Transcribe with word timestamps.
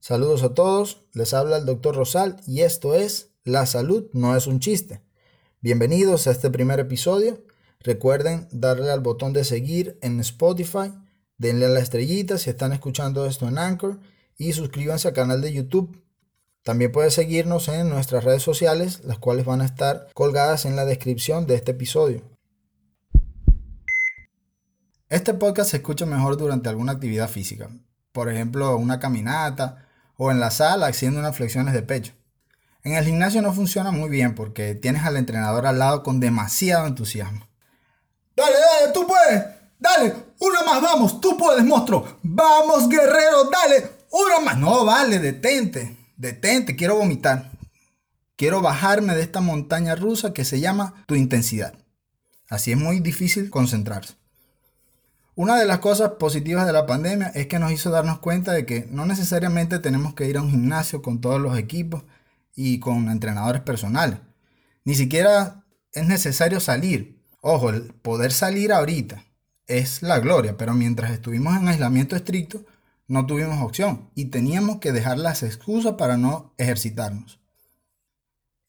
Saludos 0.00 0.44
a 0.44 0.54
todos, 0.54 1.02
les 1.12 1.34
habla 1.34 1.56
el 1.56 1.66
doctor 1.66 1.96
Rosal 1.96 2.36
y 2.46 2.60
esto 2.60 2.94
es 2.94 3.30
La 3.42 3.66
salud 3.66 4.08
no 4.12 4.36
es 4.36 4.46
un 4.46 4.60
chiste. 4.60 5.02
Bienvenidos 5.60 6.26
a 6.26 6.30
este 6.30 6.50
primer 6.50 6.78
episodio. 6.78 7.42
Recuerden 7.80 8.46
darle 8.52 8.92
al 8.92 9.00
botón 9.00 9.32
de 9.32 9.42
seguir 9.42 9.98
en 10.00 10.20
Spotify, 10.20 10.92
denle 11.36 11.66
a 11.66 11.70
la 11.70 11.80
estrellita 11.80 12.38
si 12.38 12.48
están 12.48 12.72
escuchando 12.72 13.26
esto 13.26 13.48
en 13.48 13.58
Anchor 13.58 13.98
y 14.36 14.52
suscríbanse 14.52 15.08
al 15.08 15.14
canal 15.14 15.40
de 15.40 15.52
YouTube. 15.52 16.00
También 16.62 16.92
pueden 16.92 17.10
seguirnos 17.10 17.66
en 17.66 17.88
nuestras 17.88 18.22
redes 18.22 18.42
sociales, 18.42 19.00
las 19.04 19.18
cuales 19.18 19.46
van 19.46 19.62
a 19.62 19.66
estar 19.66 20.06
colgadas 20.14 20.64
en 20.64 20.76
la 20.76 20.84
descripción 20.84 21.46
de 21.46 21.56
este 21.56 21.72
episodio. 21.72 22.22
Este 25.08 25.34
podcast 25.34 25.72
se 25.72 25.78
escucha 25.78 26.06
mejor 26.06 26.36
durante 26.36 26.68
alguna 26.68 26.92
actividad 26.92 27.28
física, 27.28 27.68
por 28.12 28.30
ejemplo, 28.30 28.76
una 28.76 29.00
caminata 29.00 29.87
o 30.18 30.30
en 30.30 30.40
la 30.40 30.50
sala 30.50 30.88
haciendo 30.88 31.20
unas 31.20 31.36
flexiones 31.36 31.72
de 31.72 31.82
pecho. 31.82 32.12
En 32.82 32.94
el 32.94 33.04
gimnasio 33.04 33.40
no 33.40 33.54
funciona 33.54 33.92
muy 33.92 34.10
bien 34.10 34.34
porque 34.34 34.74
tienes 34.74 35.04
al 35.04 35.16
entrenador 35.16 35.66
al 35.66 35.78
lado 35.78 36.02
con 36.02 36.20
demasiado 36.20 36.86
entusiasmo. 36.86 37.48
Dale, 38.36 38.56
dale, 38.56 38.92
tú 38.92 39.06
puedes. 39.06 39.44
Dale, 39.78 40.14
una 40.40 40.62
más, 40.64 40.82
vamos, 40.82 41.20
tú 41.20 41.36
puedes, 41.36 41.64
monstruo. 41.64 42.18
Vamos, 42.22 42.88
guerrero, 42.88 43.44
dale, 43.50 43.90
una 44.10 44.40
más. 44.44 44.58
No, 44.58 44.84
vale, 44.84 45.20
detente, 45.20 45.96
detente, 46.16 46.76
quiero 46.76 46.96
vomitar. 46.96 47.52
Quiero 48.36 48.60
bajarme 48.60 49.14
de 49.14 49.22
esta 49.22 49.40
montaña 49.40 49.94
rusa 49.94 50.32
que 50.32 50.44
se 50.44 50.60
llama 50.60 51.04
tu 51.06 51.14
intensidad. 51.14 51.74
Así 52.48 52.72
es 52.72 52.78
muy 52.78 53.00
difícil 53.00 53.50
concentrarse. 53.50 54.14
Una 55.38 55.56
de 55.56 55.66
las 55.66 55.78
cosas 55.78 56.14
positivas 56.18 56.66
de 56.66 56.72
la 56.72 56.84
pandemia 56.84 57.28
es 57.28 57.46
que 57.46 57.60
nos 57.60 57.70
hizo 57.70 57.90
darnos 57.90 58.18
cuenta 58.18 58.50
de 58.50 58.66
que 58.66 58.88
no 58.90 59.06
necesariamente 59.06 59.78
tenemos 59.78 60.14
que 60.14 60.26
ir 60.26 60.36
a 60.36 60.42
un 60.42 60.50
gimnasio 60.50 61.00
con 61.00 61.20
todos 61.20 61.40
los 61.40 61.56
equipos 61.56 62.02
y 62.56 62.80
con 62.80 63.08
entrenadores 63.08 63.62
personales. 63.62 64.18
Ni 64.82 64.96
siquiera 64.96 65.64
es 65.92 66.08
necesario 66.08 66.58
salir. 66.58 67.22
Ojo, 67.40 67.70
el 67.70 67.82
poder 67.82 68.32
salir 68.32 68.72
ahorita 68.72 69.22
es 69.68 70.02
la 70.02 70.18
gloria, 70.18 70.56
pero 70.56 70.74
mientras 70.74 71.12
estuvimos 71.12 71.56
en 71.56 71.68
aislamiento 71.68 72.16
estricto, 72.16 72.64
no 73.06 73.24
tuvimos 73.24 73.62
opción 73.62 74.10
y 74.16 74.24
teníamos 74.24 74.78
que 74.78 74.90
dejar 74.90 75.18
las 75.18 75.44
excusas 75.44 75.92
para 75.92 76.16
no 76.16 76.52
ejercitarnos. 76.58 77.38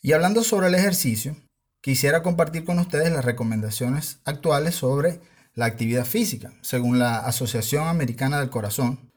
Y 0.03 0.13
hablando 0.13 0.43
sobre 0.43 0.67
el 0.67 0.75
ejercicio, 0.75 1.35
quisiera 1.81 2.21
compartir 2.21 2.63
con 2.63 2.77
ustedes 2.77 3.11
las 3.11 3.25
recomendaciones 3.25 4.19
actuales 4.23 4.75
sobre 4.75 5.19
la 5.59 5.65
actividad 5.65 6.05
física, 6.05 6.53
según 6.61 6.99
la 6.99 7.17
Asociación 7.19 7.89
Americana 7.89 8.39
del 8.39 8.49
Corazón, 8.49 9.11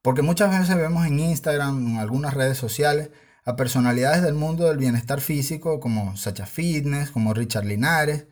porque 0.00 0.22
muchas 0.22 0.56
veces 0.56 0.76
vemos 0.76 1.04
en 1.04 1.18
Instagram 1.18 1.88
en 1.88 1.96
algunas 1.96 2.34
redes 2.34 2.56
sociales 2.56 3.10
a 3.44 3.56
personalidades 3.56 4.22
del 4.22 4.34
mundo 4.34 4.68
del 4.68 4.78
bienestar 4.78 5.20
físico 5.20 5.80
como 5.80 6.16
Sacha 6.16 6.46
Fitness, 6.46 7.10
como 7.10 7.34
Richard 7.34 7.64
Linares, 7.64 8.26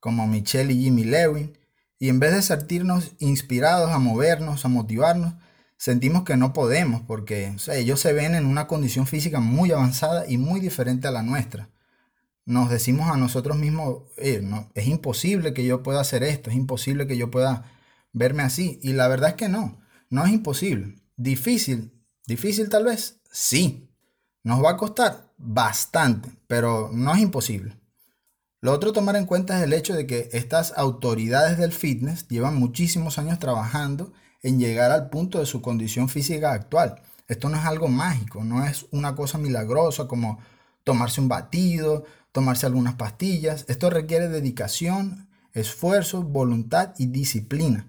como 0.00 0.26
Michelle 0.26 0.72
y 0.72 0.84
Jimmy 0.84 1.04
Lewin, 1.04 1.58
y 1.98 2.08
en 2.08 2.20
vez 2.20 2.32
de 2.32 2.40
sentirnos 2.40 3.12
inspirados 3.18 3.90
a 3.90 3.98
movernos, 3.98 4.64
a 4.64 4.68
motivarnos, 4.68 5.34
sentimos 5.76 6.24
que 6.24 6.38
no 6.38 6.54
podemos 6.54 7.02
porque 7.02 7.54
ellos 7.70 8.00
se 8.00 8.14
ven 8.14 8.34
en 8.34 8.46
una 8.46 8.66
condición 8.66 9.06
física 9.06 9.40
muy 9.40 9.72
avanzada 9.72 10.24
y 10.26 10.38
muy 10.38 10.58
diferente 10.58 11.06
a 11.06 11.10
la 11.10 11.22
nuestra 11.22 11.68
nos 12.44 12.70
decimos 12.70 13.10
a 13.10 13.16
nosotros 13.16 13.56
mismos, 13.56 14.02
no, 14.42 14.70
es 14.74 14.86
imposible 14.86 15.54
que 15.54 15.64
yo 15.64 15.82
pueda 15.82 16.00
hacer 16.00 16.22
esto, 16.22 16.50
es 16.50 16.56
imposible 16.56 17.06
que 17.06 17.16
yo 17.16 17.30
pueda 17.30 17.70
verme 18.12 18.42
así. 18.42 18.78
Y 18.82 18.92
la 18.92 19.08
verdad 19.08 19.30
es 19.30 19.36
que 19.36 19.48
no, 19.48 19.80
no 20.08 20.24
es 20.24 20.32
imposible. 20.32 20.96
Difícil, 21.16 21.92
difícil 22.26 22.68
tal 22.68 22.84
vez, 22.84 23.20
sí. 23.30 23.86
Nos 24.42 24.64
va 24.64 24.70
a 24.70 24.76
costar 24.76 25.32
bastante, 25.36 26.30
pero 26.46 26.90
no 26.92 27.14
es 27.14 27.20
imposible. 27.20 27.78
Lo 28.62 28.72
otro 28.72 28.90
a 28.90 28.92
tomar 28.92 29.16
en 29.16 29.26
cuenta 29.26 29.58
es 29.58 29.64
el 29.64 29.72
hecho 29.72 29.94
de 29.94 30.06
que 30.06 30.28
estas 30.32 30.74
autoridades 30.76 31.56
del 31.56 31.72
fitness 31.72 32.28
llevan 32.28 32.56
muchísimos 32.56 33.18
años 33.18 33.38
trabajando 33.38 34.12
en 34.42 34.58
llegar 34.58 34.90
al 34.90 35.08
punto 35.08 35.38
de 35.38 35.46
su 35.46 35.62
condición 35.62 36.08
física 36.08 36.52
actual. 36.52 37.02
Esto 37.28 37.48
no 37.48 37.56
es 37.56 37.64
algo 37.64 37.88
mágico, 37.88 38.44
no 38.44 38.64
es 38.64 38.86
una 38.90 39.14
cosa 39.14 39.38
milagrosa 39.38 40.08
como 40.08 40.40
tomarse 40.84 41.20
un 41.20 41.28
batido, 41.28 42.04
tomarse 42.32 42.66
algunas 42.66 42.94
pastillas. 42.94 43.64
Esto 43.68 43.90
requiere 43.90 44.28
dedicación, 44.28 45.28
esfuerzo, 45.52 46.22
voluntad 46.22 46.94
y 46.98 47.06
disciplina. 47.06 47.86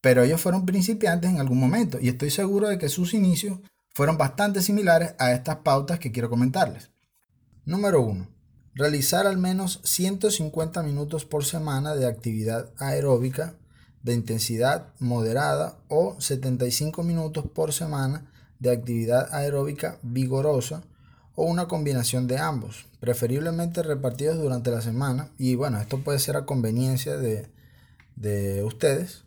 Pero 0.00 0.22
ellos 0.22 0.40
fueron 0.40 0.66
principiantes 0.66 1.30
en 1.30 1.40
algún 1.40 1.58
momento 1.58 1.98
y 2.00 2.08
estoy 2.08 2.30
seguro 2.30 2.68
de 2.68 2.78
que 2.78 2.88
sus 2.88 3.12
inicios 3.14 3.60
fueron 3.92 4.16
bastante 4.16 4.62
similares 4.62 5.14
a 5.18 5.32
estas 5.32 5.56
pautas 5.56 5.98
que 5.98 6.12
quiero 6.12 6.30
comentarles. 6.30 6.90
Número 7.64 8.00
1. 8.02 8.28
Realizar 8.74 9.26
al 9.26 9.36
menos 9.36 9.80
150 9.84 10.82
minutos 10.82 11.24
por 11.24 11.44
semana 11.44 11.94
de 11.94 12.06
actividad 12.06 12.72
aeróbica 12.78 13.56
de 14.02 14.14
intensidad 14.14 14.94
moderada 14.98 15.78
o 15.88 16.18
75 16.18 17.02
minutos 17.02 17.44
por 17.52 17.72
semana 17.72 18.30
de 18.58 18.70
actividad 18.70 19.28
aeróbica 19.34 19.98
vigorosa 20.02 20.82
o 21.40 21.44
una 21.44 21.68
combinación 21.68 22.26
de 22.26 22.36
ambos, 22.36 22.84
preferiblemente 23.00 23.82
repartidos 23.82 24.36
durante 24.36 24.70
la 24.70 24.82
semana. 24.82 25.30
Y 25.38 25.54
bueno, 25.54 25.80
esto 25.80 26.00
puede 26.00 26.18
ser 26.18 26.36
a 26.36 26.44
conveniencia 26.44 27.16
de, 27.16 28.62
ustedes. 28.62 29.24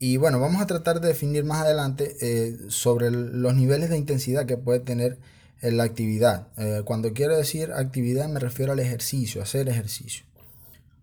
Y 0.00 0.16
bueno, 0.16 0.40
vamos 0.40 0.60
a 0.60 0.66
tratar 0.66 1.00
de 1.00 1.06
definir 1.06 1.44
más 1.44 1.62
adelante 1.62 2.16
eh, 2.20 2.58
sobre 2.66 3.12
los 3.12 3.54
niveles 3.54 3.90
de 3.90 3.96
intensidad 3.96 4.44
que 4.44 4.56
puede 4.56 4.80
tener 4.80 5.18
en 5.60 5.76
la 5.76 5.84
actividad. 5.84 6.48
Eh, 6.56 6.82
cuando 6.84 7.12
quiero 7.12 7.36
decir 7.36 7.70
actividad 7.72 8.28
me 8.28 8.40
refiero 8.40 8.72
al 8.72 8.80
ejercicio, 8.80 9.40
hacer 9.40 9.68
ejercicio. 9.68 10.24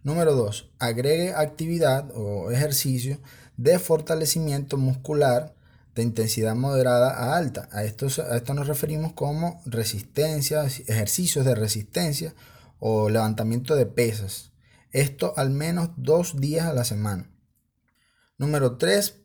Número 0.03 0.35
2. 0.35 0.71
Agregue 0.77 1.33
actividad 1.35 2.11
o 2.13 2.51
ejercicio 2.51 3.17
de 3.55 3.79
fortalecimiento 3.79 4.75
muscular 4.75 5.53
de 5.99 6.03
intensidad 6.03 6.55
moderada 6.55 7.11
a 7.11 7.37
alta. 7.37 7.67
A 7.71 7.83
esto, 7.83 8.07
a 8.07 8.53
nos 8.53 8.67
referimos 8.67 9.13
como 9.13 9.61
resistencia, 9.65 10.63
ejercicios 10.63 11.45
de 11.45 11.55
resistencia 11.55 12.33
o 12.79 13.09
levantamiento 13.09 13.75
de 13.75 13.85
pesas. 13.85 14.51
Esto 14.91 15.33
al 15.35 15.49
menos 15.51 15.89
dos 15.97 16.39
días 16.39 16.65
a 16.65 16.73
la 16.73 16.85
semana. 16.85 17.29
Número 18.38 18.77
3. 18.77 19.15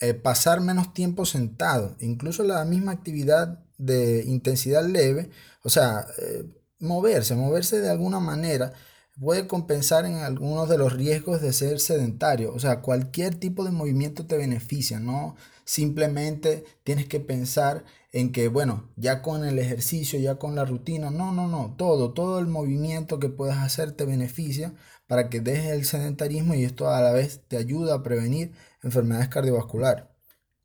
Eh, 0.00 0.14
pasar 0.14 0.60
menos 0.60 0.92
tiempo 0.92 1.24
sentado. 1.24 1.96
Incluso 2.00 2.42
la 2.42 2.64
misma 2.64 2.92
actividad 2.92 3.64
de 3.78 4.24
intensidad 4.26 4.84
leve, 4.84 5.30
o 5.62 5.70
sea, 5.70 6.06
eh, 6.18 6.44
moverse, 6.80 7.34
moverse 7.34 7.80
de 7.80 7.90
alguna 7.90 8.20
manera 8.20 8.72
puede 9.18 9.46
compensar 9.46 10.04
en 10.04 10.16
algunos 10.16 10.68
de 10.68 10.76
los 10.76 10.92
riesgos 10.92 11.40
de 11.40 11.52
ser 11.52 11.80
sedentario. 11.80 12.52
O 12.52 12.58
sea, 12.58 12.80
cualquier 12.82 13.36
tipo 13.36 13.64
de 13.64 13.70
movimiento 13.70 14.26
te 14.26 14.36
beneficia, 14.36 14.98
no 15.00 15.36
simplemente 15.66 16.64
tienes 16.84 17.06
que 17.06 17.20
pensar 17.20 17.84
en 18.12 18.32
que, 18.32 18.48
bueno, 18.48 18.88
ya 18.96 19.20
con 19.20 19.44
el 19.44 19.58
ejercicio, 19.58 20.18
ya 20.18 20.36
con 20.36 20.54
la 20.54 20.64
rutina, 20.64 21.10
no, 21.10 21.32
no, 21.32 21.48
no, 21.48 21.74
todo, 21.76 22.14
todo 22.14 22.38
el 22.38 22.46
movimiento 22.46 23.18
que 23.18 23.28
puedas 23.28 23.58
hacer 23.58 23.92
te 23.92 24.06
beneficia 24.06 24.74
para 25.06 25.28
que 25.28 25.40
dejes 25.40 25.72
el 25.72 25.84
sedentarismo 25.84 26.54
y 26.54 26.64
esto 26.64 26.88
a 26.88 27.02
la 27.02 27.12
vez 27.12 27.42
te 27.48 27.58
ayuda 27.58 27.96
a 27.96 28.02
prevenir 28.02 28.52
enfermedades 28.82 29.28
cardiovasculares. 29.28 30.04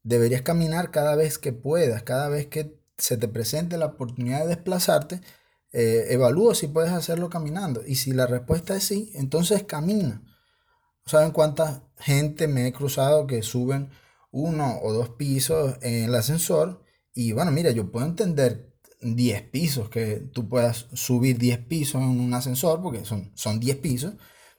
Deberías 0.03 0.43
caminar 0.43 0.91
cada 0.91 1.15
vez 1.15 1.37
que 1.39 1.51
puedas, 1.51 2.03
cada 2.03 2.29
vez 2.29 2.47
que 2.47 2.79
se 2.97 3.17
te 3.17 3.27
presente 3.27 3.77
la 3.77 3.87
oportunidad 3.87 4.41
de 4.41 4.49
desplazarte, 4.49 5.21
eh, 5.73 6.07
evalúa 6.09 6.53
si 6.53 6.67
puedes 6.67 6.91
hacerlo 6.91 7.29
caminando. 7.29 7.81
Y 7.85 7.95
si 7.95 8.11
la 8.11 8.27
respuesta 8.27 8.75
es 8.75 8.83
sí, 8.83 9.11
entonces 9.15 9.63
camina. 9.63 10.23
¿Saben 11.05 11.31
cuánta 11.31 11.83
gente 11.97 12.47
me 12.47 12.67
he 12.67 12.73
cruzado 12.73 13.25
que 13.25 13.41
suben 13.41 13.89
uno 14.31 14.79
o 14.81 14.93
dos 14.93 15.09
pisos 15.09 15.77
en 15.81 16.05
el 16.05 16.15
ascensor? 16.15 16.83
Y 17.13 17.33
bueno, 17.33 17.51
mira, 17.51 17.71
yo 17.71 17.91
puedo 17.91 18.05
entender 18.05 18.73
10 19.01 19.43
pisos, 19.49 19.89
que 19.89 20.17
tú 20.17 20.47
puedas 20.47 20.87
subir 20.93 21.37
10 21.37 21.59
pisos 21.65 22.01
en 22.01 22.19
un 22.19 22.33
ascensor, 22.33 22.81
porque 22.81 23.05
son, 23.05 23.31
son 23.35 23.59
10 23.59 23.77
pisos, 23.77 24.13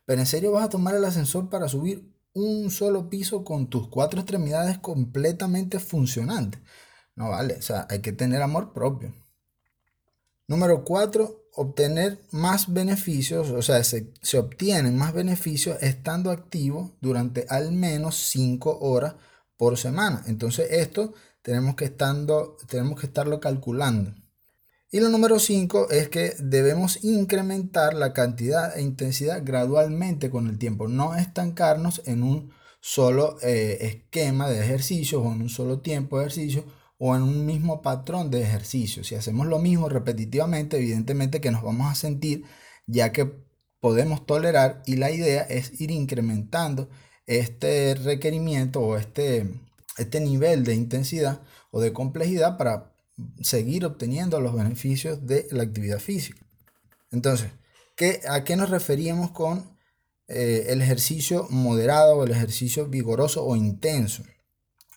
pero 0.05 0.21
en 0.21 0.27
serio 0.27 0.53
vas 0.53 0.65
a 0.65 0.69
tomar 0.69 0.95
el 0.95 1.05
ascensor 1.05 1.49
para 1.49 1.69
subir 1.69 2.13
un 2.35 2.71
solo 2.71 3.09
piso 3.09 3.45
con 3.45 3.69
tus 3.69 3.89
cuatro 3.89 4.21
extremidades 4.21 4.79
completamente 4.79 5.79
funcionantes. 5.79 6.61
No 7.15 7.31
vale, 7.31 7.57
o 7.57 7.63
sea, 7.63 7.87
hay 7.91 8.01
que 8.01 8.13
tener 8.13 8.43
amor 8.43 8.73
propio. 8.73 9.15
Número 10.49 10.85
4, 10.85 11.49
obtener 11.55 12.23
más 12.31 12.73
beneficios, 12.73 13.51
o 13.51 13.63
sea, 13.63 13.83
se, 13.85 14.39
obtienen 14.39 14.97
más 14.97 15.13
beneficios 15.13 15.77
estando 15.83 16.31
activo 16.31 16.97
durante 17.01 17.47
al 17.49 17.73
menos 17.73 18.17
5 18.31 18.79
horas 18.81 19.15
por 19.63 19.79
semana. 19.79 20.25
Entonces 20.27 20.73
esto 20.73 21.15
tenemos 21.41 21.77
que, 21.77 21.85
estando, 21.85 22.57
tenemos 22.67 22.99
que 22.99 23.07
estarlo 23.07 23.39
calculando. 23.39 24.13
Y 24.91 24.99
lo 24.99 25.09
número 25.09 25.39
5 25.39 25.89
es 25.93 26.09
que 26.09 26.35
debemos 26.41 27.05
incrementar 27.05 27.95
la 27.95 28.13
cantidad 28.13 28.77
e 28.77 28.83
intensidad 28.83 29.43
gradualmente 29.45 30.31
con 30.31 30.49
el 30.49 30.59
tiempo, 30.59 30.89
no 30.89 31.15
estancarnos 31.15 32.03
en 32.07 32.25
un 32.25 32.51
solo 32.81 33.37
eh, 33.41 33.79
esquema 33.83 34.51
de 34.51 34.65
ejercicios 34.65 35.23
o 35.25 35.33
en 35.33 35.43
un 35.43 35.49
solo 35.49 35.79
tiempo 35.79 36.19
de 36.19 36.25
ejercicio 36.25 36.65
o 36.99 37.15
en 37.15 37.23
un 37.23 37.47
mismo 37.47 37.83
patrón 37.83 38.33
de 38.33 38.43
ejercicio. 38.43 39.05
Si 39.05 39.15
hacemos 39.15 39.47
lo 39.47 39.61
mismo 39.61 39.89
repetitivamente, 39.89 40.79
evidentemente 40.79 41.41
que 41.41 41.53
nos 41.53 41.63
vamos 41.63 41.89
a 41.89 41.95
sentir 41.95 42.43
ya 42.89 43.13
que 43.13 43.33
podemos 43.79 44.27
tolerar 44.27 44.83
y 44.87 44.97
la 44.97 45.13
idea 45.13 45.43
es 45.43 45.81
ir 45.81 45.93
incrementando 45.93 46.89
este 47.39 47.95
requerimiento 47.95 48.81
o 48.81 48.97
este, 48.97 49.49
este 49.99 50.21
nivel 50.21 50.65
de 50.65 50.75
intensidad 50.75 51.41
o 51.71 51.81
de 51.81 51.93
complejidad 51.93 52.57
para 52.57 52.93
seguir 53.43 53.85
obteniendo 53.85 54.41
los 54.41 54.55
beneficios 54.55 55.27
de 55.27 55.47
la 55.51 55.63
actividad 55.63 55.99
física. 55.99 56.45
Entonces, 57.11 57.51
¿qué, 57.97 58.21
¿a 58.29 58.45
qué 58.45 58.57
nos 58.57 58.71
referíamos 58.71 59.31
con 59.31 59.77
eh, 60.29 60.67
el 60.69 60.81
ejercicio 60.81 61.47
moderado 61.51 62.17
o 62.17 62.25
el 62.25 62.31
ejercicio 62.31 62.87
vigoroso 62.87 63.45
o 63.45 63.57
intenso? 63.57 64.23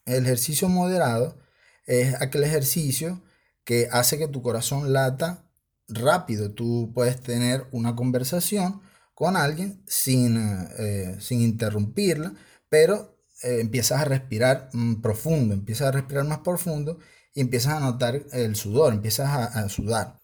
El 0.06 0.24
ejercicio 0.24 0.70
moderado 0.70 1.38
es 1.86 2.20
aquel 2.22 2.44
ejercicio 2.44 3.22
que 3.64 3.90
hace 3.92 4.18
que 4.18 4.28
tu 4.28 4.42
corazón 4.42 4.94
lata 4.94 5.44
rápido. 5.88 6.52
Tú 6.52 6.92
puedes 6.94 7.20
tener 7.22 7.66
una 7.72 7.96
conversación 7.96 8.82
con 9.16 9.38
alguien 9.38 9.82
sin, 9.88 10.38
eh, 10.78 11.18
sin 11.20 11.42
interrumpirla, 11.42 12.36
pero 12.70 13.18
eh, 13.44 13.62
empiezas 13.62 14.02
a 14.02 14.06
respirar 14.06 14.70
mm, 14.74 15.02
profundo, 15.02 15.54
empiezas 15.54 15.88
a 15.88 15.92
respirar 15.92 16.26
más 16.26 16.40
profundo 16.40 17.00
y 17.34 17.42
empiezas 17.42 17.74
a 17.74 17.80
notar 17.80 18.24
el 18.34 18.56
sudor, 18.56 18.94
empiezas 18.94 19.30
a, 19.56 19.70
sudar. 19.70 20.20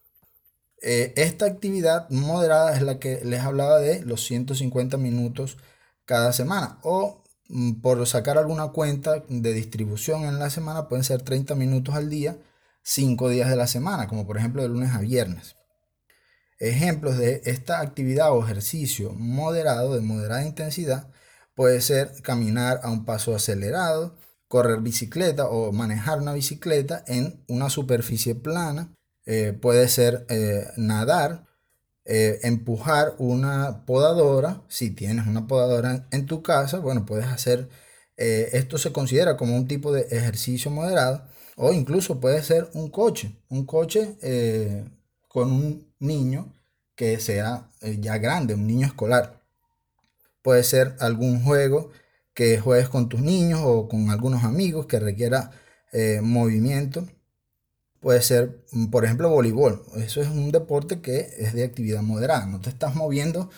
Eh, 0.81 1.13
esta 1.15 1.45
actividad 1.45 2.09
moderada 2.09 2.75
es 2.75 2.81
la 2.81 2.99
que 2.99 3.21
les 3.23 3.41
hablaba 3.41 3.79
de 3.79 4.01
los 4.03 4.25
150 4.25 4.97
minutos 4.97 5.57
cada 6.05 6.33
semana 6.33 6.79
o 6.83 7.23
mm, 7.49 7.81
por 7.81 8.05
sacar 8.07 8.37
alguna 8.37 8.69
cuenta 8.69 9.23
de 9.29 9.53
distribución 9.53 10.23
en 10.25 10.39
la 10.39 10.49
semana 10.49 10.87
pueden 10.89 11.03
ser 11.03 11.21
30 11.21 11.55
minutos 11.55 11.95
al 11.95 12.09
día, 12.09 12.37
5 12.83 13.29
días 13.29 13.49
de 13.49 13.55
la 13.55 13.67
semana, 13.67 14.07
como 14.07 14.27
por 14.27 14.37
ejemplo 14.37 14.61
de 14.63 14.69
lunes 14.69 14.91
a 14.93 14.99
viernes. 14.99 15.55
Ejemplos 16.61 17.17
de 17.17 17.41
esta 17.45 17.79
actividad 17.79 18.31
o 18.33 18.43
ejercicio 18.43 19.13
moderado, 19.13 19.95
de 19.95 20.01
moderada 20.01 20.45
intensidad, 20.45 21.09
puede 21.55 21.81
ser 21.81 22.11
caminar 22.21 22.81
a 22.83 22.91
un 22.91 23.03
paso 23.03 23.33
acelerado, 23.33 24.15
correr 24.47 24.79
bicicleta 24.81 25.47
o 25.49 25.71
manejar 25.71 26.19
una 26.19 26.33
bicicleta 26.33 27.03
en 27.07 27.43
una 27.47 27.71
superficie 27.71 28.35
plana, 28.35 28.93
eh, 29.25 29.57
puede 29.59 29.87
ser 29.87 30.27
eh, 30.29 30.67
nadar, 30.77 31.47
eh, 32.05 32.39
empujar 32.43 33.15
una 33.17 33.83
podadora, 33.87 34.61
si 34.67 34.91
tienes 34.91 35.25
una 35.25 35.47
podadora 35.47 36.07
en 36.11 36.27
tu 36.27 36.43
casa, 36.43 36.77
bueno, 36.77 37.07
puedes 37.07 37.25
hacer, 37.25 37.69
esto 38.17 38.77
se 38.77 38.91
considera 38.91 39.35
como 39.35 39.55
un 39.55 39.67
tipo 39.67 39.91
de 39.91 40.01
ejercicio 40.11 40.69
moderado, 40.69 41.25
o 41.55 41.73
incluso 41.73 42.19
puede 42.19 42.43
ser 42.43 42.69
un 42.75 42.91
coche, 42.91 43.35
un 43.49 43.65
coche 43.65 44.15
con 45.27 45.51
un 45.51 45.90
niño 46.01 46.53
que 46.95 47.19
sea 47.19 47.71
eh, 47.81 47.97
ya 47.99 48.17
grande, 48.17 48.53
un 48.55 48.67
niño 48.67 48.87
escolar. 48.87 49.41
Puede 50.41 50.63
ser 50.63 50.95
algún 50.99 51.43
juego 51.43 51.91
que 52.33 52.59
juegues 52.59 52.89
con 52.89 53.09
tus 53.09 53.21
niños 53.21 53.61
o 53.63 53.87
con 53.87 54.09
algunos 54.09 54.43
amigos 54.43 54.87
que 54.87 54.99
requiera 54.99 55.51
eh, 55.93 56.21
movimiento. 56.21 57.07
Puede 57.99 58.21
ser, 58.21 58.65
mm, 58.71 58.87
por 58.87 59.05
ejemplo, 59.05 59.29
voleibol. 59.29 59.83
Eso 59.97 60.21
es 60.21 60.27
un 60.27 60.51
deporte 60.51 61.01
que 61.01 61.29
es 61.37 61.53
de 61.53 61.63
actividad 61.63 62.01
moderada. 62.01 62.45
No 62.47 62.61
te 62.61 62.69
estás 62.69 62.95
moviendo 62.95 63.49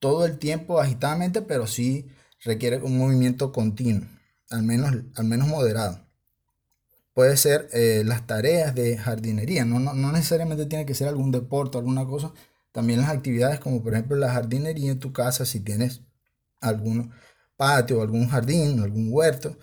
todo 0.00 0.26
el 0.26 0.38
tiempo 0.38 0.80
agitadamente, 0.80 1.42
pero 1.42 1.66
sí 1.66 2.08
requiere 2.44 2.78
un 2.78 2.98
movimiento 2.98 3.52
continuo, 3.52 4.08
al 4.50 4.62
menos, 4.64 4.92
al 5.16 5.24
menos 5.26 5.48
moderado 5.48 6.11
puede 7.14 7.36
ser 7.36 7.68
eh, 7.72 8.02
las 8.06 8.26
tareas 8.26 8.74
de 8.74 8.96
jardinería. 8.98 9.64
No, 9.64 9.78
no, 9.78 10.12
necesariamente 10.12 10.66
tiene 10.66 10.86
que 10.86 10.94
ser 10.94 11.08
algún 11.08 11.30
deporte, 11.32 11.78
alguna 11.78 12.06
cosa. 12.06 12.32
También 12.72 13.00
las 13.00 13.10
actividades 13.10 13.60
como 13.60 13.82
por 13.82 13.94
ejemplo 13.94 14.16
la 14.16 14.32
jardinería 14.32 14.92
en 14.92 14.98
tu 14.98 15.12
casa, 15.12 15.44
si 15.46 15.60
tienes 15.60 16.02
algún 16.60 17.12
patio, 17.56 18.02
algún 18.02 18.28
jardín, 18.28 18.80
algún 18.80 19.08
huerto. 19.10 19.56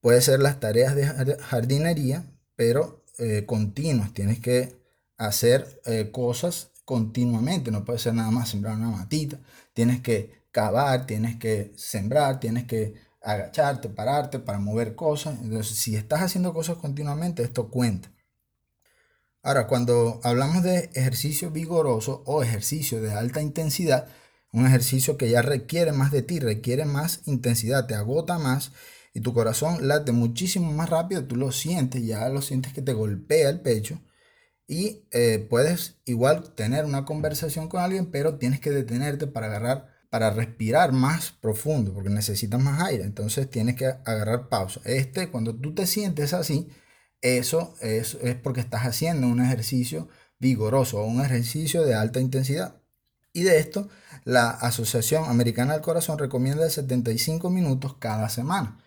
Puede 0.00 0.20
ser 0.22 0.40
las 0.40 0.60
tareas 0.60 0.94
de 0.96 1.36
jardinería, 1.40 2.24
pero 2.56 3.04
eh, 3.18 3.44
continuas. 3.46 4.12
Tienes 4.14 4.40
que 4.40 4.76
hacer 5.16 5.80
eh, 5.86 6.10
cosas 6.12 6.70
continuamente. 6.84 7.70
No 7.70 7.84
puede 7.84 7.98
ser 7.98 8.14
nada 8.14 8.30
más 8.30 8.48
sembrar 8.50 8.76
una 8.76 8.90
matita. 8.90 9.38
Tienes 9.74 10.00
que 10.00 10.42
cavar, 10.50 11.06
tienes 11.06 11.36
que 11.36 11.72
sembrar, 11.76 12.40
tienes 12.40 12.64
que 12.64 12.94
agacharte, 13.22 13.88
pararte 13.88 14.38
para 14.38 14.58
mover 14.58 14.94
cosas. 14.94 15.38
Entonces, 15.42 15.76
si 15.76 15.96
estás 15.96 16.22
haciendo 16.22 16.52
cosas 16.52 16.76
continuamente, 16.78 17.42
esto 17.42 17.68
cuenta. 17.68 18.10
Ahora, 19.42 19.66
cuando 19.66 20.20
hablamos 20.22 20.62
de 20.62 20.90
ejercicio 20.94 21.50
vigoroso 21.50 22.22
o 22.26 22.42
ejercicio 22.42 23.02
de 23.02 23.12
alta 23.12 23.42
intensidad, 23.42 24.06
un 24.52 24.66
ejercicio 24.66 25.16
que 25.16 25.30
ya 25.30 25.42
requiere 25.42 25.92
más 25.92 26.12
de 26.12 26.22
ti, 26.22 26.38
requiere 26.38 26.84
más 26.84 27.22
intensidad, 27.26 27.86
te 27.86 27.94
agota 27.94 28.38
más 28.38 28.72
y 29.14 29.20
tu 29.20 29.34
corazón 29.34 29.88
late 29.88 30.12
muchísimo 30.12 30.72
más 30.72 30.90
rápido, 30.90 31.24
tú 31.24 31.36
lo 31.36 31.52
sientes, 31.52 32.04
ya 32.04 32.28
lo 32.28 32.42
sientes 32.42 32.72
que 32.72 32.82
te 32.82 32.92
golpea 32.92 33.48
el 33.48 33.60
pecho 33.60 34.00
y 34.66 35.06
eh, 35.10 35.46
puedes 35.50 35.96
igual 36.04 36.54
tener 36.54 36.84
una 36.84 37.04
conversación 37.04 37.68
con 37.68 37.80
alguien, 37.80 38.10
pero 38.10 38.38
tienes 38.38 38.60
que 38.60 38.70
detenerte 38.70 39.26
para 39.26 39.46
agarrar 39.46 39.91
para 40.12 40.28
respirar 40.28 40.92
más 40.92 41.32
profundo, 41.32 41.94
porque 41.94 42.10
necesitas 42.10 42.60
más 42.60 42.82
aire, 42.82 43.02
entonces 43.02 43.48
tienes 43.48 43.76
que 43.76 43.86
agarrar 43.86 44.50
pausa. 44.50 44.82
Este, 44.84 45.30
cuando 45.30 45.54
tú 45.54 45.74
te 45.74 45.86
sientes 45.86 46.34
así, 46.34 46.68
eso 47.22 47.74
es, 47.80 48.18
es 48.20 48.34
porque 48.34 48.60
estás 48.60 48.82
haciendo 48.82 49.26
un 49.26 49.40
ejercicio 49.40 50.10
vigoroso 50.38 51.02
un 51.02 51.22
ejercicio 51.22 51.82
de 51.82 51.94
alta 51.94 52.20
intensidad. 52.20 52.76
Y 53.32 53.44
de 53.44 53.58
esto, 53.58 53.88
la 54.24 54.50
Asociación 54.50 55.24
Americana 55.24 55.72
del 55.72 55.80
Corazón 55.80 56.18
recomienda 56.18 56.68
75 56.68 57.48
minutos 57.48 57.96
cada 57.98 58.28
semana, 58.28 58.84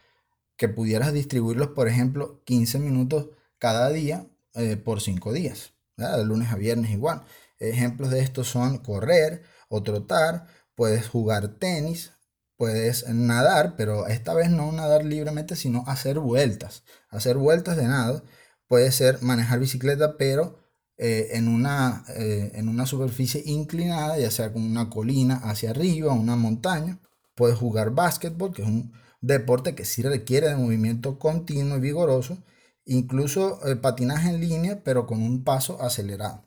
que 0.57 0.69
pudieras 0.69 1.11
distribuirlos, 1.11 1.69
por 1.69 1.87
ejemplo, 1.87 2.43
15 2.45 2.77
minutos 2.77 3.29
cada 3.57 3.89
día 3.89 4.27
eh, 4.53 4.77
por 4.77 5.01
5 5.01 5.33
días, 5.33 5.73
de 5.97 6.23
lunes 6.23 6.51
a 6.51 6.55
viernes 6.55 6.91
igual. 6.91 7.23
Ejemplos 7.57 8.11
de 8.11 8.19
esto 8.19 8.43
son 8.43 8.77
correr 8.77 9.41
o 9.69 9.81
trotar 9.81 10.45
puedes 10.75 11.07
jugar 11.07 11.57
tenis, 11.59 12.13
puedes 12.57 13.07
nadar, 13.09 13.75
pero 13.77 14.07
esta 14.07 14.33
vez 14.33 14.49
no 14.49 14.71
nadar 14.71 15.05
libremente, 15.05 15.55
sino 15.55 15.83
hacer 15.87 16.19
vueltas. 16.19 16.83
Hacer 17.09 17.37
vueltas 17.37 17.77
de 17.77 17.87
nado. 17.87 18.23
Puede 18.67 18.91
ser 18.91 19.21
manejar 19.21 19.59
bicicleta, 19.59 20.17
pero 20.17 20.59
eh, 20.97 21.29
en, 21.33 21.47
una, 21.47 22.05
eh, 22.15 22.51
en 22.55 22.69
una 22.69 22.85
superficie 22.85 23.43
inclinada, 23.45 24.17
ya 24.17 24.31
sea 24.31 24.53
con 24.53 24.63
una 24.63 24.89
colina 24.89 25.35
hacia 25.43 25.71
arriba, 25.71 26.13
una 26.13 26.35
montaña. 26.35 26.99
Puedes 27.35 27.57
jugar 27.57 27.91
básquetbol, 27.91 28.53
que 28.53 28.61
es 28.63 28.67
un 28.67 28.93
deporte 29.21 29.75
que 29.75 29.85
sí 29.85 30.01
requiere 30.01 30.49
de 30.49 30.55
movimiento 30.55 31.19
continuo 31.19 31.77
y 31.77 31.81
vigoroso. 31.81 32.37
Incluso 32.85 33.65
eh, 33.67 33.75
patinaje 33.75 34.29
en 34.29 34.41
línea, 34.41 34.81
pero 34.83 35.07
con 35.07 35.21
un 35.21 35.43
paso 35.43 35.81
acelerado. 35.81 36.43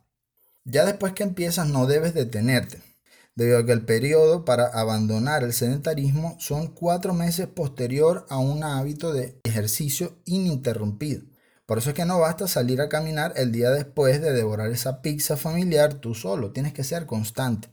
Ya 0.64 0.84
después 0.84 1.12
que 1.12 1.22
empiezas 1.24 1.68
no 1.68 1.86
debes 1.86 2.14
detenerte 2.14 2.87
debido 3.38 3.58
a 3.58 3.64
que 3.64 3.70
el 3.70 3.84
periodo 3.84 4.44
para 4.44 4.66
abandonar 4.66 5.44
el 5.44 5.52
sedentarismo 5.52 6.34
son 6.40 6.66
cuatro 6.66 7.14
meses 7.14 7.46
posterior 7.46 8.26
a 8.30 8.38
un 8.38 8.64
hábito 8.64 9.12
de 9.12 9.38
ejercicio 9.44 10.18
ininterrumpido. 10.24 11.22
Por 11.64 11.78
eso 11.78 11.90
es 11.90 11.94
que 11.94 12.04
no 12.04 12.18
basta 12.18 12.48
salir 12.48 12.80
a 12.80 12.88
caminar 12.88 13.34
el 13.36 13.52
día 13.52 13.70
después 13.70 14.20
de 14.20 14.32
devorar 14.32 14.72
esa 14.72 15.02
pizza 15.02 15.36
familiar 15.36 15.94
tú 15.94 16.16
solo, 16.16 16.50
tienes 16.50 16.72
que 16.72 16.82
ser 16.82 17.06
constante. 17.06 17.68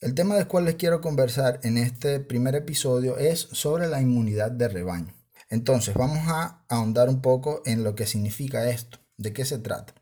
El 0.00 0.14
tema 0.14 0.36
del 0.36 0.48
cual 0.48 0.64
les 0.64 0.76
quiero 0.76 1.02
conversar 1.02 1.60
en 1.62 1.76
este 1.76 2.20
primer 2.20 2.54
episodio 2.54 3.18
es 3.18 3.40
sobre 3.52 3.86
la 3.86 4.00
inmunidad 4.00 4.50
de 4.50 4.68
rebaño. 4.68 5.14
Entonces 5.50 5.94
vamos 5.94 6.20
a 6.26 6.64
ahondar 6.70 7.10
un 7.10 7.20
poco 7.20 7.60
en 7.66 7.84
lo 7.84 7.94
que 7.94 8.06
significa 8.06 8.70
esto, 8.70 8.98
de 9.18 9.34
qué 9.34 9.44
se 9.44 9.58
trata. 9.58 9.92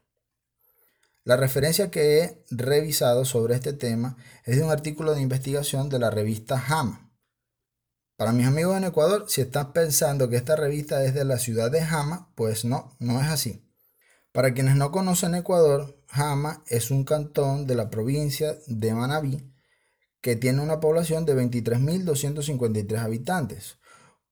La 1.24 1.36
referencia 1.36 1.90
que 1.90 2.18
he 2.18 2.44
revisado 2.50 3.24
sobre 3.24 3.54
este 3.54 3.72
tema 3.72 4.16
es 4.44 4.56
de 4.56 4.62
un 4.62 4.70
artículo 4.70 5.14
de 5.14 5.22
investigación 5.22 5.88
de 5.88 5.98
la 5.98 6.10
revista 6.10 6.58
JAMA. 6.58 7.04
Para 8.16 8.32
mis 8.32 8.46
amigos 8.46 8.76
en 8.76 8.84
Ecuador, 8.84 9.24
si 9.26 9.40
estás 9.40 9.66
pensando 9.74 10.28
que 10.28 10.36
esta 10.36 10.54
revista 10.54 11.02
es 11.02 11.14
de 11.14 11.24
la 11.24 11.38
ciudad 11.38 11.70
de 11.70 11.82
Jama, 11.82 12.30
pues 12.36 12.64
no, 12.64 12.94
no 13.00 13.20
es 13.20 13.26
así. 13.26 13.66
Para 14.30 14.54
quienes 14.54 14.76
no 14.76 14.92
conocen 14.92 15.34
Ecuador, 15.34 16.00
Jama 16.08 16.62
es 16.68 16.92
un 16.92 17.04
cantón 17.04 17.66
de 17.66 17.74
la 17.74 17.90
provincia 17.90 18.56
de 18.66 18.94
Manabí 18.94 19.50
que 20.20 20.36
tiene 20.36 20.62
una 20.62 20.80
población 20.80 21.26
de 21.26 21.34
23.253 21.36 22.98
habitantes, 22.98 23.78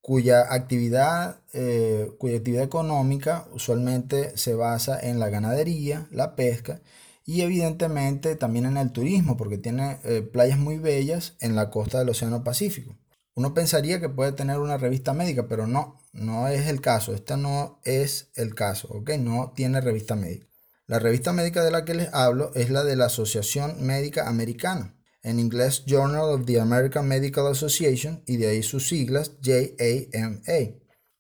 cuya 0.03 0.53
actividad, 0.53 1.41
eh, 1.55 2.13
cuya 2.19 2.37
actividad 2.37 2.65
económica 2.65 3.47
usualmente 3.55 4.37
se 4.37 4.55
basa 4.55 5.01
en 5.01 5.19
la 5.19 5.31
ganadería, 5.31 6.09
la 6.11 6.37
pesca 6.37 6.83
y 7.25 7.43
evidentemente 7.43 8.37
también 8.37 8.67
en 8.67 8.77
el 8.77 8.91
turismo, 8.91 9.37
porque 9.37 9.59
tiene 9.59 10.01
eh, 10.05 10.23
playas 10.23 10.59
muy 10.59 10.79
bellas 10.79 11.35
en 11.41 11.55
la 11.55 11.71
costa 11.71 12.01
del 12.01 12.11
Océano 12.11 12.45
Pacífico. 12.45 12.97
Uno 13.35 13.55
pensaría 13.55 14.01
que 14.01 14.09
puede 14.09 14.33
tener 14.33 14.59
una 14.59 14.77
revista 14.77 15.15
médica, 15.15 15.47
pero 15.49 15.67
no, 15.67 15.99
no 16.13 16.49
es 16.49 16.67
el 16.67 16.81
caso. 16.81 17.15
Este 17.15 17.37
no 17.37 17.81
es 17.85 18.29
el 18.35 18.55
caso, 18.55 18.89
¿ok? 18.91 19.11
No 19.19 19.53
tiene 19.55 19.81
revista 19.81 20.17
médica. 20.17 20.47
La 20.87 20.99
revista 20.99 21.33
médica 21.33 21.65
de 21.65 21.71
la 21.71 21.85
que 21.85 21.95
les 21.95 22.13
hablo 22.13 22.51
es 22.55 22.69
la 22.69 22.85
de 22.85 22.97
la 22.97 23.07
Asociación 23.07 23.83
Médica 23.87 24.29
Americana, 24.29 24.95
en 25.23 25.39
inglés 25.39 25.85
Journal 25.87 26.31
of 26.31 26.47
the 26.47 26.61
American 26.61 27.07
Medical 27.07 27.47
Association 27.47 28.23
y 28.27 28.37
de 28.37 28.49
ahí 28.49 28.63
sus 28.63 28.89
siglas 28.89 29.33
JAMA. 29.43 30.41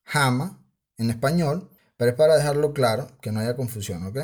JAMA 0.05 0.59
en 0.99 1.11
español, 1.11 1.71
pero 1.97 2.11
es 2.11 2.17
para 2.17 2.37
dejarlo 2.37 2.73
claro, 2.73 3.09
que 3.21 3.33
no 3.33 3.41
haya 3.41 3.57
confusión, 3.57 4.07
¿ok? 4.07 4.19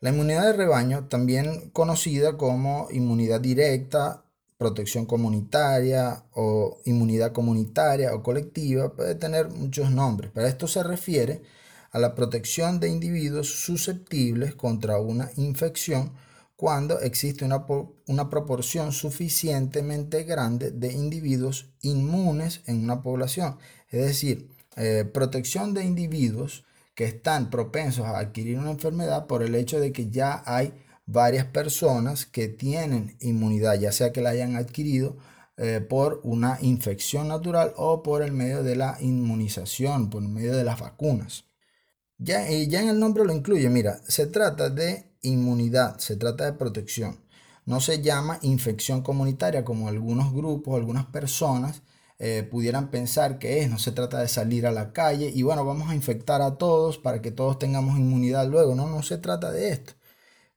La 0.00 0.10
inmunidad 0.10 0.44
de 0.44 0.52
rebaño, 0.52 1.08
también 1.08 1.70
conocida 1.70 2.36
como 2.36 2.88
inmunidad 2.90 3.40
directa 3.40 4.24
protección 4.58 5.06
comunitaria 5.06 6.24
o 6.32 6.78
inmunidad 6.84 7.32
comunitaria 7.32 8.14
o 8.14 8.22
colectiva, 8.22 8.94
puede 8.94 9.14
tener 9.14 9.48
muchos 9.48 9.90
nombres, 9.90 10.30
pero 10.32 10.46
esto 10.46 10.66
se 10.68 10.82
refiere 10.82 11.42
a 11.90 11.98
la 11.98 12.14
protección 12.14 12.80
de 12.80 12.88
individuos 12.88 13.48
susceptibles 13.48 14.54
contra 14.54 14.98
una 14.98 15.30
infección 15.36 16.12
cuando 16.56 17.00
existe 17.00 17.44
una, 17.44 17.66
una, 18.06 18.30
proporción 18.30 18.92
suficientemente 18.92 20.22
grande 20.22 20.70
de 20.70 20.92
individuos 20.92 21.70
inmunes 21.82 22.62
en 22.66 22.82
una 22.84 23.02
población. 23.02 23.58
Es 23.90 24.06
decir, 24.06 24.50
eh, 24.76 25.04
protección 25.04 25.74
de 25.74 25.84
individuos 25.84 26.64
que 26.94 27.04
están 27.04 27.50
propensos 27.50 28.06
a 28.06 28.18
adquirir 28.18 28.58
una 28.58 28.70
enfermedad 28.70 29.26
por 29.26 29.42
el 29.42 29.54
hecho 29.54 29.80
de 29.80 29.92
que 29.92 30.10
ya 30.10 30.42
hay 30.46 30.72
varias 31.06 31.46
personas 31.46 32.26
que 32.26 32.48
tienen 32.48 33.16
inmunidad, 33.20 33.78
ya 33.78 33.92
sea 33.92 34.12
que 34.12 34.20
la 34.20 34.30
hayan 34.30 34.56
adquirido 34.56 35.16
eh, 35.56 35.80
por 35.80 36.20
una 36.24 36.58
infección 36.62 37.28
natural 37.28 37.72
o 37.76 38.02
por 38.02 38.22
el 38.22 38.32
medio 38.32 38.62
de 38.62 38.76
la 38.76 38.96
inmunización, 39.00 40.10
por 40.10 40.22
medio 40.22 40.56
de 40.56 40.64
las 40.64 40.80
vacunas. 40.80 41.44
Ya, 42.18 42.48
ya 42.48 42.80
en 42.82 42.88
el 42.88 43.00
nombre 43.00 43.24
lo 43.24 43.32
incluye, 43.32 43.68
mira, 43.70 44.00
se 44.08 44.26
trata 44.26 44.70
de 44.70 45.13
inmunidad, 45.24 45.98
se 45.98 46.16
trata 46.16 46.44
de 46.44 46.52
protección. 46.54 47.20
No 47.66 47.80
se 47.80 48.02
llama 48.02 48.38
infección 48.42 49.02
comunitaria 49.02 49.64
como 49.64 49.88
algunos 49.88 50.32
grupos, 50.32 50.76
algunas 50.76 51.06
personas 51.06 51.82
eh, 52.18 52.46
pudieran 52.50 52.90
pensar 52.90 53.38
que 53.38 53.60
es. 53.60 53.70
No 53.70 53.78
se 53.78 53.92
trata 53.92 54.20
de 54.20 54.28
salir 54.28 54.66
a 54.66 54.72
la 54.72 54.92
calle 54.92 55.30
y 55.34 55.42
bueno, 55.42 55.64
vamos 55.64 55.90
a 55.90 55.94
infectar 55.94 56.42
a 56.42 56.56
todos 56.56 56.98
para 56.98 57.22
que 57.22 57.30
todos 57.30 57.58
tengamos 57.58 57.98
inmunidad 57.98 58.48
luego. 58.48 58.74
No, 58.74 58.88
no 58.88 59.02
se 59.02 59.18
trata 59.18 59.50
de 59.50 59.70
esto. 59.70 59.94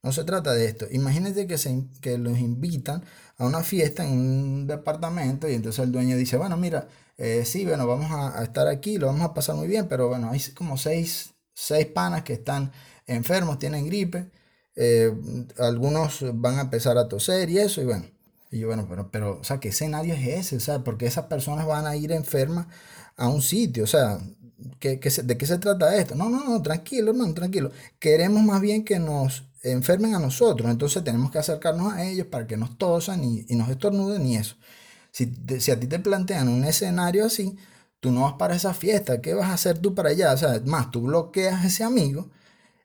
No 0.03 0.11
se 0.11 0.23
trata 0.23 0.53
de 0.53 0.65
esto. 0.65 0.85
Imagínense 0.91 1.47
que, 1.47 1.57
se, 1.57 1.85
que 2.01 2.17
los 2.17 2.37
invitan 2.39 3.03
a 3.37 3.45
una 3.45 3.63
fiesta 3.63 4.05
en 4.05 4.11
un 4.13 4.67
departamento 4.67 5.49
y 5.49 5.53
entonces 5.55 5.83
el 5.83 5.91
dueño 5.91 6.15
dice, 6.17 6.37
bueno, 6.37 6.57
mira, 6.57 6.87
eh, 7.17 7.43
sí, 7.45 7.65
bueno, 7.65 7.87
vamos 7.87 8.11
a, 8.11 8.43
estar 8.43 8.67
aquí, 8.67 8.97
lo 8.97 9.07
vamos 9.07 9.23
a 9.23 9.33
pasar 9.33 9.55
muy 9.55 9.67
bien, 9.67 9.87
pero 9.87 10.07
bueno, 10.07 10.29
hay 10.31 10.39
como 10.55 10.77
seis, 10.77 11.33
seis 11.53 11.87
panas 11.87 12.23
que 12.23 12.33
están 12.33 12.71
enfermos, 13.07 13.59
tienen 13.59 13.85
gripe, 13.87 14.31
eh, 14.77 15.11
algunos 15.57 16.23
van 16.39 16.59
a 16.59 16.61
empezar 16.61 16.97
a 16.99 17.07
toser 17.07 17.49
y 17.49 17.57
eso, 17.57 17.81
y 17.81 17.85
bueno. 17.85 18.05
Y 18.51 18.63
bueno, 18.63 18.85
pero, 18.89 19.11
pero, 19.11 19.39
o 19.41 19.43
sea, 19.43 19.59
¿qué 19.59 19.69
escenario 19.69 20.13
es 20.13 20.27
ese? 20.27 20.57
O 20.57 20.59
sea, 20.59 20.83
porque 20.83 21.05
esas 21.07 21.25
personas 21.25 21.65
van 21.65 21.85
a 21.87 21.95
ir 21.97 22.11
enfermas 22.11 22.67
a 23.17 23.27
un 23.27 23.41
sitio, 23.41 23.83
o 23.83 23.87
sea, 23.87 24.19
¿qué, 24.79 24.97
¿de 24.97 25.37
qué 25.37 25.45
se 25.45 25.57
trata 25.57 25.95
esto? 25.97 26.15
No, 26.15 26.29
no, 26.29 26.43
no, 26.45 26.61
tranquilo, 26.61 27.11
hermano, 27.11 27.33
tranquilo. 27.33 27.71
Queremos 27.99 28.43
más 28.43 28.61
bien 28.61 28.85
que 28.85 28.99
nos 28.99 29.43
enfermen 29.63 30.15
a 30.15 30.19
nosotros, 30.19 30.69
entonces 30.69 31.03
tenemos 31.03 31.31
que 31.31 31.39
acercarnos 31.39 31.93
a 31.93 32.05
ellos 32.05 32.27
para 32.27 32.47
que 32.47 32.55
nos 32.57 32.77
tosan 32.77 33.23
y, 33.23 33.43
nos 33.55 33.69
estornuden 33.69 34.25
y 34.25 34.37
eso. 34.37 34.55
Si, 35.11 35.33
si, 35.59 35.71
a 35.71 35.79
ti 35.79 35.87
te 35.87 35.99
plantean 35.99 36.47
un 36.49 36.63
escenario 36.63 37.25
así, 37.25 37.57
tú 37.99 38.11
no 38.11 38.21
vas 38.21 38.33
para 38.33 38.55
esa 38.55 38.73
fiesta, 38.73 39.21
¿qué 39.21 39.33
vas 39.33 39.49
a 39.49 39.53
hacer 39.53 39.79
tú 39.79 39.95
para 39.95 40.09
allá? 40.09 40.33
O 40.33 40.37
sea, 40.37 40.61
más, 40.65 40.91
tú 40.91 41.01
bloqueas 41.01 41.63
a 41.63 41.67
ese 41.67 41.83
amigo 41.83 42.29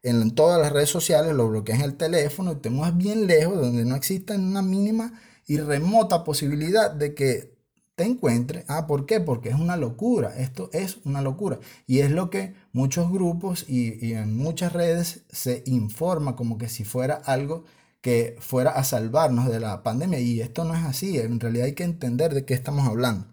en, 0.03 0.35
todas 0.35 0.61
las 0.61 0.73
redes 0.73 0.91
sociales, 0.91 1.35
lo 1.35 1.49
bloqueas 1.49 1.83
el 1.83 1.97
teléfono 1.97 2.53
y 2.53 2.57
te 2.57 2.71
mueves 2.71 2.97
bien 2.97 3.27
lejos, 3.27 3.61
donde 3.61 3.85
no 3.85 3.95
exista 3.97 4.35
una 4.35 4.63
mínima 4.63 5.21
y 5.47 5.59
remota 5.59 6.25
posibilidad 6.25 6.91
de 6.91 7.15
que 7.15 7.53
te 7.95 8.05
encuentre. 8.05 8.65
Ah, 8.69 8.87
¿por 8.87 9.07
qué? 9.07 9.21
Porque 9.21 9.51
es 9.51 9.55
una 9.55 9.77
locura. 9.77 10.35
Esto 10.37 10.71
es 10.73 10.99
una 11.05 11.23
locura. 11.23 11.59
Y 11.87 12.01
es 12.01 12.11
lo 12.11 12.31
que 12.31 12.55
muchos 12.73 13.11
grupos 13.13 13.67
y, 13.69 14.13
en 14.15 14.37
muchas 14.37 14.73
redes 14.73 15.23
se 15.31 15.63
informa 15.67 16.37
como 16.37 16.59
que 16.59 16.69
si 16.69 16.85
fuera 16.85 17.15
algo 17.15 17.65
que 18.01 18.37
fuera 18.41 18.71
a 18.73 18.85
salvarnos 18.85 19.49
de 19.49 19.61
la 19.61 19.83
pandemia. 19.83 20.19
Y 20.19 20.41
esto 20.41 20.65
no 20.65 20.75
es 20.75 20.85
así. 20.85 21.19
En 21.19 21.39
realidad 21.39 21.67
hay 21.67 21.75
que 21.75 21.85
entender 21.85 22.35
de 22.35 22.45
qué 22.45 22.55
estamos 22.55 22.87
hablando. 22.89 23.27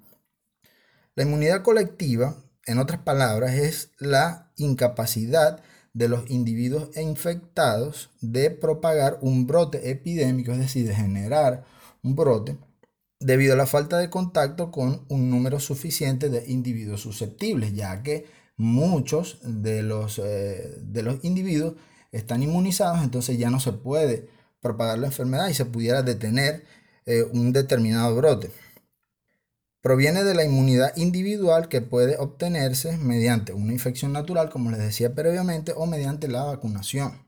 La 1.15 1.23
inmunidad 1.23 1.63
colectiva, 1.63 2.37
en 2.65 2.79
otras 2.79 3.01
palabras, 3.01 3.55
es 3.55 3.91
la 3.97 4.51
incapacidad 4.57 5.61
de 5.99 6.07
los 6.07 6.29
individuos 6.29 6.95
infectados 6.95 8.09
de 8.21 8.51
propagar 8.51 9.19
un 9.19 9.45
brote 9.45 9.91
epidémico, 9.91 10.53
es 10.53 10.59
decir, 10.59 10.87
de 10.87 10.95
generar 10.95 11.65
un 12.03 12.15
brote 12.15 12.57
debido 13.19 13.51
a 13.53 13.57
la 13.57 13.65
falta 13.65 13.97
de 13.97 14.09
contacto 14.09 14.71
con 14.71 15.03
un 15.09 15.29
número 15.29 15.59
suficiente 15.59 16.29
de 16.29 16.49
individuos 16.49 17.01
susceptibles, 17.01 17.73
ya 17.73 18.01
que 18.01 18.27
muchos 18.55 19.39
de 19.43 19.83
los, 19.83 20.21
eh, 20.23 20.77
de 20.81 21.03
los 21.03 21.21
individuos 21.25 21.73
están 22.13 22.43
inmunizados, 22.43 23.03
entonces 23.03 23.37
ya 23.37 23.49
no 23.49 23.59
se 23.59 23.73
puede 23.73 24.29
propagar 24.61 24.99
la 24.99 25.07
enfermedad 25.07 25.49
y 25.49 25.53
se 25.53 25.65
pudiera 25.65 26.01
detener 26.01 26.63
eh, 27.05 27.23
un 27.23 27.51
determinado 27.51 28.15
brote. 28.15 28.51
Proviene 29.81 30.23
de 30.23 30.35
la 30.35 30.43
inmunidad 30.43 30.95
individual 30.97 31.69
que 31.69 31.81
puede 31.81 32.17
obtenerse 32.17 32.97
mediante 32.97 33.53
una 33.53 33.73
infección 33.73 34.11
natural, 34.11 34.49
como 34.49 34.71
les 34.71 34.79
decía 34.79 35.15
previamente, 35.15 35.73
o 35.75 35.85
mediante 35.85 36.27
la 36.27 36.43
vacunación. 36.43 37.25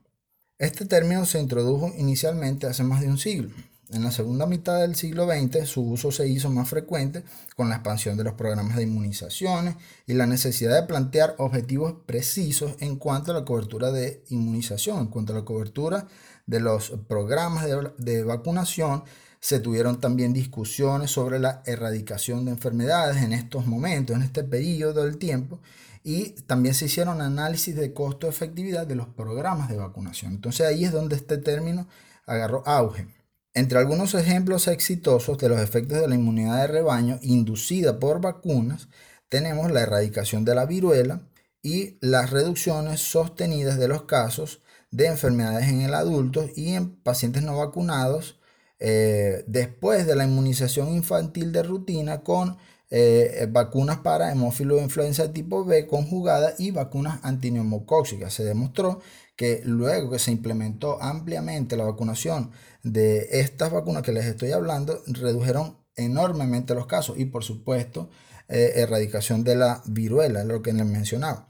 Este 0.58 0.84
término 0.84 1.24
se 1.24 1.40
introdujo 1.40 1.92
inicialmente 1.96 2.66
hace 2.66 2.84
más 2.84 3.00
de 3.00 3.08
un 3.08 3.18
siglo, 3.18 3.50
en 3.92 4.04
la 4.04 4.10
segunda 4.10 4.46
mitad 4.46 4.80
del 4.80 4.96
siglo 4.96 5.26
XX 5.26 5.68
su 5.68 5.82
uso 5.82 6.10
se 6.12 6.26
hizo 6.26 6.48
más 6.48 6.66
frecuente 6.66 7.24
con 7.56 7.68
la 7.68 7.74
expansión 7.74 8.16
de 8.16 8.24
los 8.24 8.32
programas 8.32 8.76
de 8.76 8.84
inmunizaciones 8.84 9.76
y 10.06 10.14
la 10.14 10.26
necesidad 10.26 10.80
de 10.80 10.86
plantear 10.86 11.34
objetivos 11.36 11.96
precisos 12.06 12.74
en 12.80 12.96
cuanto 12.96 13.32
a 13.32 13.34
la 13.34 13.44
cobertura 13.44 13.90
de 13.92 14.24
inmunización, 14.30 14.98
en 15.00 15.06
cuanto 15.08 15.34
a 15.34 15.36
la 15.36 15.44
cobertura 15.44 16.08
de 16.46 16.60
los 16.60 16.90
programas 17.06 17.66
de, 17.98 18.24
vacunación. 18.24 19.04
Se 19.42 19.58
tuvieron 19.58 20.00
también 20.00 20.32
discusiones 20.32 21.10
sobre 21.10 21.40
la 21.40 21.64
erradicación 21.66 22.44
de 22.44 22.52
enfermedades 22.52 23.24
en 23.24 23.32
estos 23.32 23.66
momentos, 23.66 24.14
en 24.14 24.22
este 24.22 24.44
periodo 24.44 25.02
del 25.04 25.18
tiempo, 25.18 25.60
y 26.04 26.30
también 26.46 26.76
se 26.76 26.84
hicieron 26.84 27.20
análisis 27.20 27.74
de 27.74 27.92
costo-efectividad 27.92 28.86
de 28.86 28.94
los 28.94 29.08
programas 29.08 29.68
de 29.68 29.78
vacunación. 29.78 30.34
Entonces 30.34 30.64
ahí 30.64 30.84
es 30.84 30.92
donde 30.92 31.16
este 31.16 31.38
término 31.38 31.88
agarró 32.24 32.62
auge. 32.68 33.08
Entre 33.52 33.80
algunos 33.80 34.14
ejemplos 34.14 34.68
exitosos 34.68 35.36
de 35.38 35.48
los 35.48 35.60
efectos 35.60 36.00
de 36.00 36.06
la 36.06 36.14
inmunidad 36.14 36.60
de 36.60 36.68
rebaño 36.68 37.18
inducida 37.20 37.98
por 37.98 38.20
vacunas, 38.20 38.88
tenemos 39.28 39.72
la 39.72 39.80
erradicación 39.80 40.44
de 40.44 40.54
la 40.54 40.66
viruela 40.66 41.28
y 41.62 41.98
las 42.00 42.30
reducciones 42.30 43.00
sostenidas 43.00 43.76
de 43.76 43.88
los 43.88 44.04
casos 44.04 44.62
de 44.92 45.08
enfermedades 45.08 45.68
en 45.68 45.80
el 45.80 45.94
adulto 45.94 46.48
y 46.54 46.74
en 46.74 46.94
pacientes 46.94 47.42
no 47.42 47.58
vacunados 47.58 48.38
eh, 48.78 49.44
después 49.46 50.06
de 50.06 50.16
la 50.16 50.24
inmunización 50.24 50.88
infantil 50.88 51.52
de 51.52 51.62
rutina 51.62 52.22
con 52.22 52.56
eh, 52.90 53.48
vacunas 53.50 53.98
para 53.98 54.30
hemófilo 54.32 54.76
de 54.76 54.82
influenza 54.82 55.32
tipo 55.32 55.64
B 55.64 55.86
conjugada 55.86 56.54
y 56.58 56.72
vacunas 56.72 57.20
antineumocóxicas. 57.22 58.34
Se 58.34 58.44
demostró 58.44 59.00
que 59.36 59.62
luego 59.64 60.10
que 60.10 60.18
se 60.18 60.30
implementó 60.30 61.02
ampliamente 61.02 61.76
la 61.76 61.84
vacunación 61.84 62.50
de 62.82 63.28
estas 63.40 63.70
vacunas 63.70 64.02
que 64.02 64.12
les 64.12 64.26
estoy 64.26 64.52
hablando, 64.52 65.02
redujeron 65.06 65.78
enormemente 65.96 66.74
los 66.74 66.86
casos 66.86 67.18
y 67.18 67.26
por 67.26 67.44
supuesto 67.44 68.10
eh, 68.48 68.72
erradicación 68.76 69.44
de 69.44 69.56
la 69.56 69.82
viruela, 69.86 70.44
lo 70.44 70.62
que 70.62 70.72
les 70.72 70.86
mencionaba. 70.86 71.48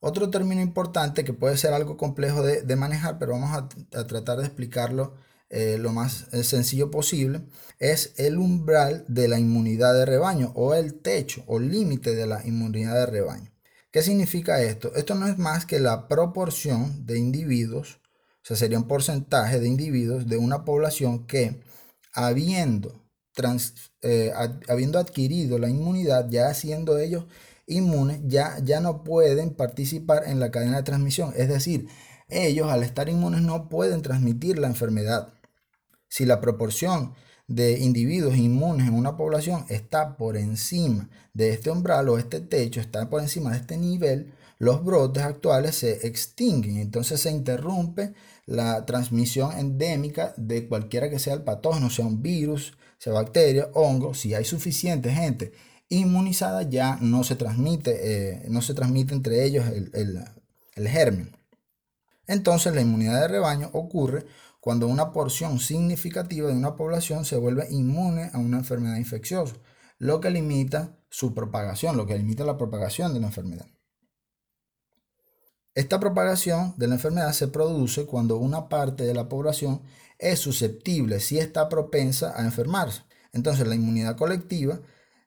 Otro 0.00 0.30
término 0.30 0.60
importante 0.60 1.24
que 1.24 1.32
puede 1.32 1.56
ser 1.56 1.72
algo 1.72 1.96
complejo 1.96 2.42
de, 2.42 2.76
manejar, 2.76 3.18
pero 3.18 3.32
vamos 3.32 3.50
a, 3.52 4.06
tratar 4.06 4.38
de 4.38 4.44
explicarlo 4.44 5.14
eh, 5.50 5.78
lo 5.78 5.92
más 5.92 6.26
eh, 6.32 6.44
sencillo 6.44 6.90
posible, 6.90 7.42
es 7.78 8.12
el 8.16 8.38
umbral 8.38 9.04
de 9.08 9.28
la 9.28 9.38
inmunidad 9.38 9.94
de 9.94 10.04
rebaño 10.04 10.52
o 10.54 10.74
el 10.74 11.00
techo 11.00 11.42
o 11.46 11.58
límite 11.58 12.14
de 12.14 12.26
la 12.26 12.46
inmunidad 12.46 12.94
de 12.94 13.06
rebaño. 13.06 13.50
¿Qué 13.90 14.02
significa 14.02 14.62
esto? 14.62 14.94
Esto 14.94 15.14
no 15.14 15.26
es 15.26 15.38
más 15.38 15.64
que 15.64 15.80
la 15.80 16.08
proporción 16.08 17.06
de 17.06 17.18
individuos, 17.18 18.00
o 18.42 18.46
sea, 18.48 18.56
sería 18.56 18.78
un 18.78 18.88
porcentaje 18.88 19.60
de 19.60 19.68
individuos 19.68 20.26
de 20.28 20.36
una 20.36 20.64
población 20.64 21.26
que 21.26 21.60
habiendo, 22.12 23.02
eh, 24.02 24.32
habiendo 24.68 24.98
adquirido 24.98 25.58
la 25.58 25.68
inmunidad, 25.68 26.28
ya 26.30 26.52
siendo 26.54 26.98
ellos 26.98 27.24
inmunes, 27.66 28.20
ya, 28.26 28.58
ya 28.62 28.80
no 28.80 29.04
pueden 29.04 29.54
participar 29.54 30.24
en 30.26 30.40
la 30.40 30.50
cadena 30.50 30.78
de 30.78 30.82
transmisión. 30.82 31.32
Es 31.36 31.48
decir, 31.48 31.88
ellos 32.28 32.70
al 32.70 32.82
estar 32.82 33.08
inmunes 33.08 33.42
no 33.42 33.68
pueden 33.68 34.02
transmitir 34.02 34.58
la 34.58 34.66
enfermedad. 34.66 35.32
Si 36.08 36.24
la 36.24 36.40
proporción 36.40 37.14
de 37.46 37.78
individuos 37.78 38.36
inmunes 38.36 38.88
en 38.88 38.94
una 38.94 39.16
población 39.16 39.64
está 39.68 40.16
por 40.16 40.36
encima 40.36 41.08
de 41.32 41.50
este 41.50 41.70
umbral 41.70 42.08
o 42.08 42.18
este 42.18 42.40
techo, 42.40 42.80
está 42.80 43.08
por 43.08 43.22
encima 43.22 43.52
de 43.52 43.58
este 43.58 43.76
nivel, 43.78 44.34
los 44.58 44.84
brotes 44.84 45.22
actuales 45.22 45.76
se 45.76 46.06
extinguen. 46.06 46.76
Entonces 46.78 47.20
se 47.20 47.30
interrumpe 47.30 48.12
la 48.46 48.84
transmisión 48.86 49.56
endémica 49.56 50.34
de 50.36 50.66
cualquiera 50.66 51.08
que 51.08 51.18
sea 51.18 51.34
el 51.34 51.42
patógeno, 51.42 51.90
sea 51.90 52.06
un 52.06 52.22
virus, 52.22 52.76
sea 52.98 53.12
bacteria, 53.12 53.68
hongo. 53.74 54.14
Si 54.14 54.34
hay 54.34 54.44
suficiente 54.44 55.10
gente 55.10 55.52
inmunizada, 55.88 56.62
ya 56.62 56.98
no 57.00 57.24
se 57.24 57.36
transmite, 57.36 57.98
eh, 58.02 58.46
no 58.48 58.60
se 58.60 58.74
transmite 58.74 59.14
entre 59.14 59.44
ellos 59.44 59.66
el, 59.68 59.90
el, 59.94 60.24
el 60.74 60.88
germen. 60.88 61.36
Entonces 62.26 62.74
la 62.74 62.82
inmunidad 62.82 63.22
de 63.22 63.28
rebaño 63.28 63.70
ocurre 63.72 64.26
cuando 64.60 64.86
una 64.86 65.12
porción 65.12 65.58
significativa 65.58 66.48
de 66.48 66.56
una 66.56 66.76
población 66.76 67.24
se 67.24 67.36
vuelve 67.36 67.66
inmune 67.70 68.30
a 68.32 68.38
una 68.38 68.58
enfermedad 68.58 68.96
infecciosa, 68.96 69.56
lo 69.98 70.20
que 70.20 70.30
limita 70.30 70.98
su 71.10 71.34
propagación, 71.34 71.96
lo 71.96 72.06
que 72.06 72.18
limita 72.18 72.44
la 72.44 72.56
propagación 72.56 73.14
de 73.14 73.20
la 73.20 73.26
enfermedad. 73.26 73.66
Esta 75.74 76.00
propagación 76.00 76.74
de 76.76 76.88
la 76.88 76.96
enfermedad 76.96 77.32
se 77.32 77.48
produce 77.48 78.04
cuando 78.04 78.36
una 78.36 78.68
parte 78.68 79.04
de 79.04 79.14
la 79.14 79.28
población 79.28 79.82
es 80.18 80.40
susceptible, 80.40 81.20
si 81.20 81.38
está 81.38 81.68
propensa 81.68 82.32
a 82.36 82.44
enfermarse. 82.44 83.02
Entonces 83.32 83.66
la 83.66 83.76
inmunidad 83.76 84.16
colectiva 84.16 84.80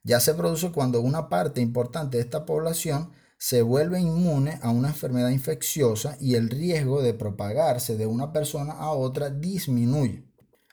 ya 0.03 0.19
se 0.19 0.33
produce 0.33 0.71
cuando 0.71 0.99
una 0.99 1.29
parte 1.29 1.61
importante 1.61 2.17
de 2.17 2.23
esta 2.23 2.45
población 2.45 3.13
se 3.41 3.63
vuelve 3.63 3.99
inmune 3.99 4.59
a 4.61 4.69
una 4.69 4.89
enfermedad 4.89 5.31
infecciosa 5.31 6.15
y 6.19 6.35
el 6.35 6.47
riesgo 6.47 7.01
de 7.01 7.15
propagarse 7.15 7.97
de 7.97 8.05
una 8.05 8.31
persona 8.31 8.73
a 8.73 8.91
otra 8.91 9.31
disminuye. 9.31 10.23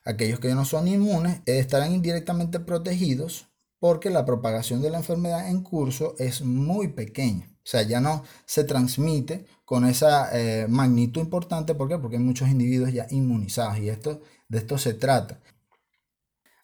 Aquellos 0.04 0.38
que 0.38 0.54
no 0.54 0.66
son 0.66 0.86
inmunes 0.86 1.40
estarán 1.46 1.94
indirectamente 1.94 2.60
protegidos 2.60 3.48
porque 3.78 4.10
la 4.10 4.26
propagación 4.26 4.82
de 4.82 4.90
la 4.90 4.98
enfermedad 4.98 5.48
en 5.48 5.62
curso 5.62 6.14
es 6.18 6.42
muy 6.42 6.88
pequeña. 6.88 7.46
O 7.50 7.60
sea, 7.64 7.84
ya 7.84 8.02
no 8.02 8.22
se 8.44 8.64
transmite 8.64 9.46
con 9.64 9.86
esa 9.86 10.28
eh, 10.38 10.66
magnitud 10.68 11.22
importante. 11.22 11.74
¿Por 11.74 11.88
qué? 11.88 11.96
Porque 11.96 12.16
hay 12.16 12.22
muchos 12.22 12.50
individuos 12.50 12.92
ya 12.92 13.06
inmunizados 13.08 13.78
y 13.78 13.88
esto, 13.88 14.20
de 14.46 14.58
esto 14.58 14.76
se 14.76 14.92
trata. 14.92 15.40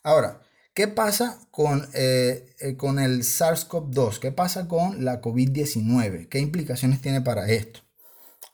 Ahora, 0.02 0.42
¿Qué 0.74 0.88
pasa 0.88 1.38
con, 1.52 1.88
eh, 1.94 2.52
eh, 2.58 2.76
con 2.76 2.98
el 2.98 3.22
SARS-CoV-2? 3.22 4.18
¿Qué 4.18 4.32
pasa 4.32 4.66
con 4.66 5.04
la 5.04 5.20
COVID-19? 5.20 6.28
¿Qué 6.28 6.40
implicaciones 6.40 7.00
tiene 7.00 7.20
para 7.20 7.48
esto? 7.48 7.80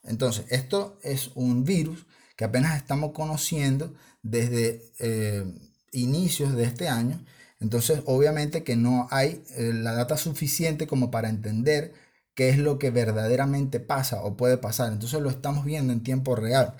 Entonces, 0.05 0.45
esto 0.51 0.99
es 1.03 1.31
un 1.35 1.65
virus 1.65 2.07
que 2.37 2.45
apenas 2.45 2.77
estamos 2.77 3.13
conociendo 3.13 3.95
desde 4.23 4.93
eh, 4.99 5.47
inicios 5.93 6.55
de 6.55 6.65
este 6.65 6.89
año. 6.89 7.25
Entonces, 7.59 8.03
obviamente 8.05 8.65
que 8.65 8.77
no 8.77 9.09
hay 9.11 9.43
la 9.57 9.93
data 9.93 10.19
suficiente 10.19 10.87
como 10.87 11.11
para 11.11 11.31
entender 11.31 11.95
qué 12.35 12.51
es 12.51 12.59
lo 12.59 12.79
que 12.79 12.91
verdaderamente 12.91 13.81
pasa 13.81 14.23
o 14.23 14.37
puede 14.37 14.59
pasar. 14.59 14.93
Entonces, 14.93 15.23
lo 15.23 15.31
estamos 15.31 15.65
viendo 15.65 15.95
en 15.95 16.03
tiempo 16.03 16.37
real. 16.37 16.75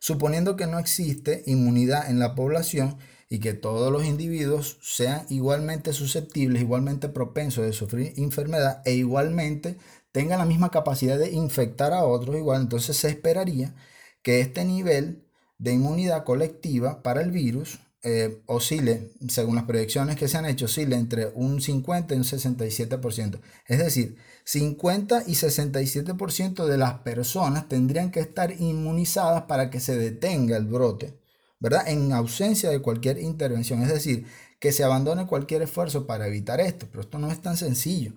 Suponiendo 0.00 0.56
que 0.56 0.66
no 0.66 0.78
existe 0.78 1.44
inmunidad 1.46 2.10
en 2.10 2.18
la 2.18 2.34
población, 2.34 2.98
y 3.32 3.38
que 3.38 3.54
todos 3.54 3.92
los 3.92 4.04
individuos 4.04 4.76
sean 4.82 5.24
igualmente 5.30 5.92
susceptibles, 5.92 6.60
igualmente 6.62 7.08
propensos 7.08 7.64
de 7.64 7.72
sufrir 7.72 8.12
enfermedad 8.16 8.82
e 8.84 8.94
igualmente 8.94 9.78
tengan 10.12 10.40
la 10.40 10.44
misma 10.44 10.70
capacidad 10.70 11.16
de 11.16 11.30
infectar 11.30 11.92
a 11.92 12.04
otros 12.04 12.36
igual, 12.36 12.62
entonces 12.62 12.96
se 12.96 13.08
esperaría 13.08 13.74
que 14.22 14.40
este 14.40 14.64
nivel 14.64 15.24
de 15.58 15.72
inmunidad 15.72 16.24
colectiva 16.24 17.02
para 17.04 17.22
el 17.22 17.30
virus 17.30 17.78
eh, 18.02 18.42
oscile, 18.46 19.12
según 19.28 19.54
las 19.54 19.64
proyecciones 19.64 20.16
que 20.16 20.26
se 20.26 20.36
han 20.36 20.46
hecho, 20.46 20.64
oscile 20.64 20.96
entre 20.96 21.26
un 21.34 21.60
50 21.60 22.14
y 22.14 22.18
un 22.18 22.24
67%. 22.24 23.40
Es 23.66 23.78
decir, 23.78 24.16
50 24.44 25.24
y 25.28 25.32
67% 25.34 26.66
de 26.66 26.78
las 26.78 26.94
personas 27.00 27.68
tendrían 27.68 28.10
que 28.10 28.20
estar 28.20 28.52
inmunizadas 28.58 29.42
para 29.42 29.70
que 29.70 29.80
se 29.80 29.96
detenga 29.96 30.56
el 30.56 30.66
brote 30.66 31.20
¿verdad? 31.60 31.88
En 31.88 32.12
ausencia 32.12 32.70
de 32.70 32.80
cualquier 32.80 33.18
intervención, 33.18 33.82
es 33.82 33.88
decir, 33.92 34.26
que 34.58 34.72
se 34.72 34.84
abandone 34.84 35.26
cualquier 35.26 35.62
esfuerzo 35.62 36.06
para 36.06 36.26
evitar 36.26 36.60
esto, 36.60 36.86
pero 36.90 37.02
esto 37.02 37.18
no 37.18 37.30
es 37.30 37.40
tan 37.40 37.56
sencillo. 37.56 38.12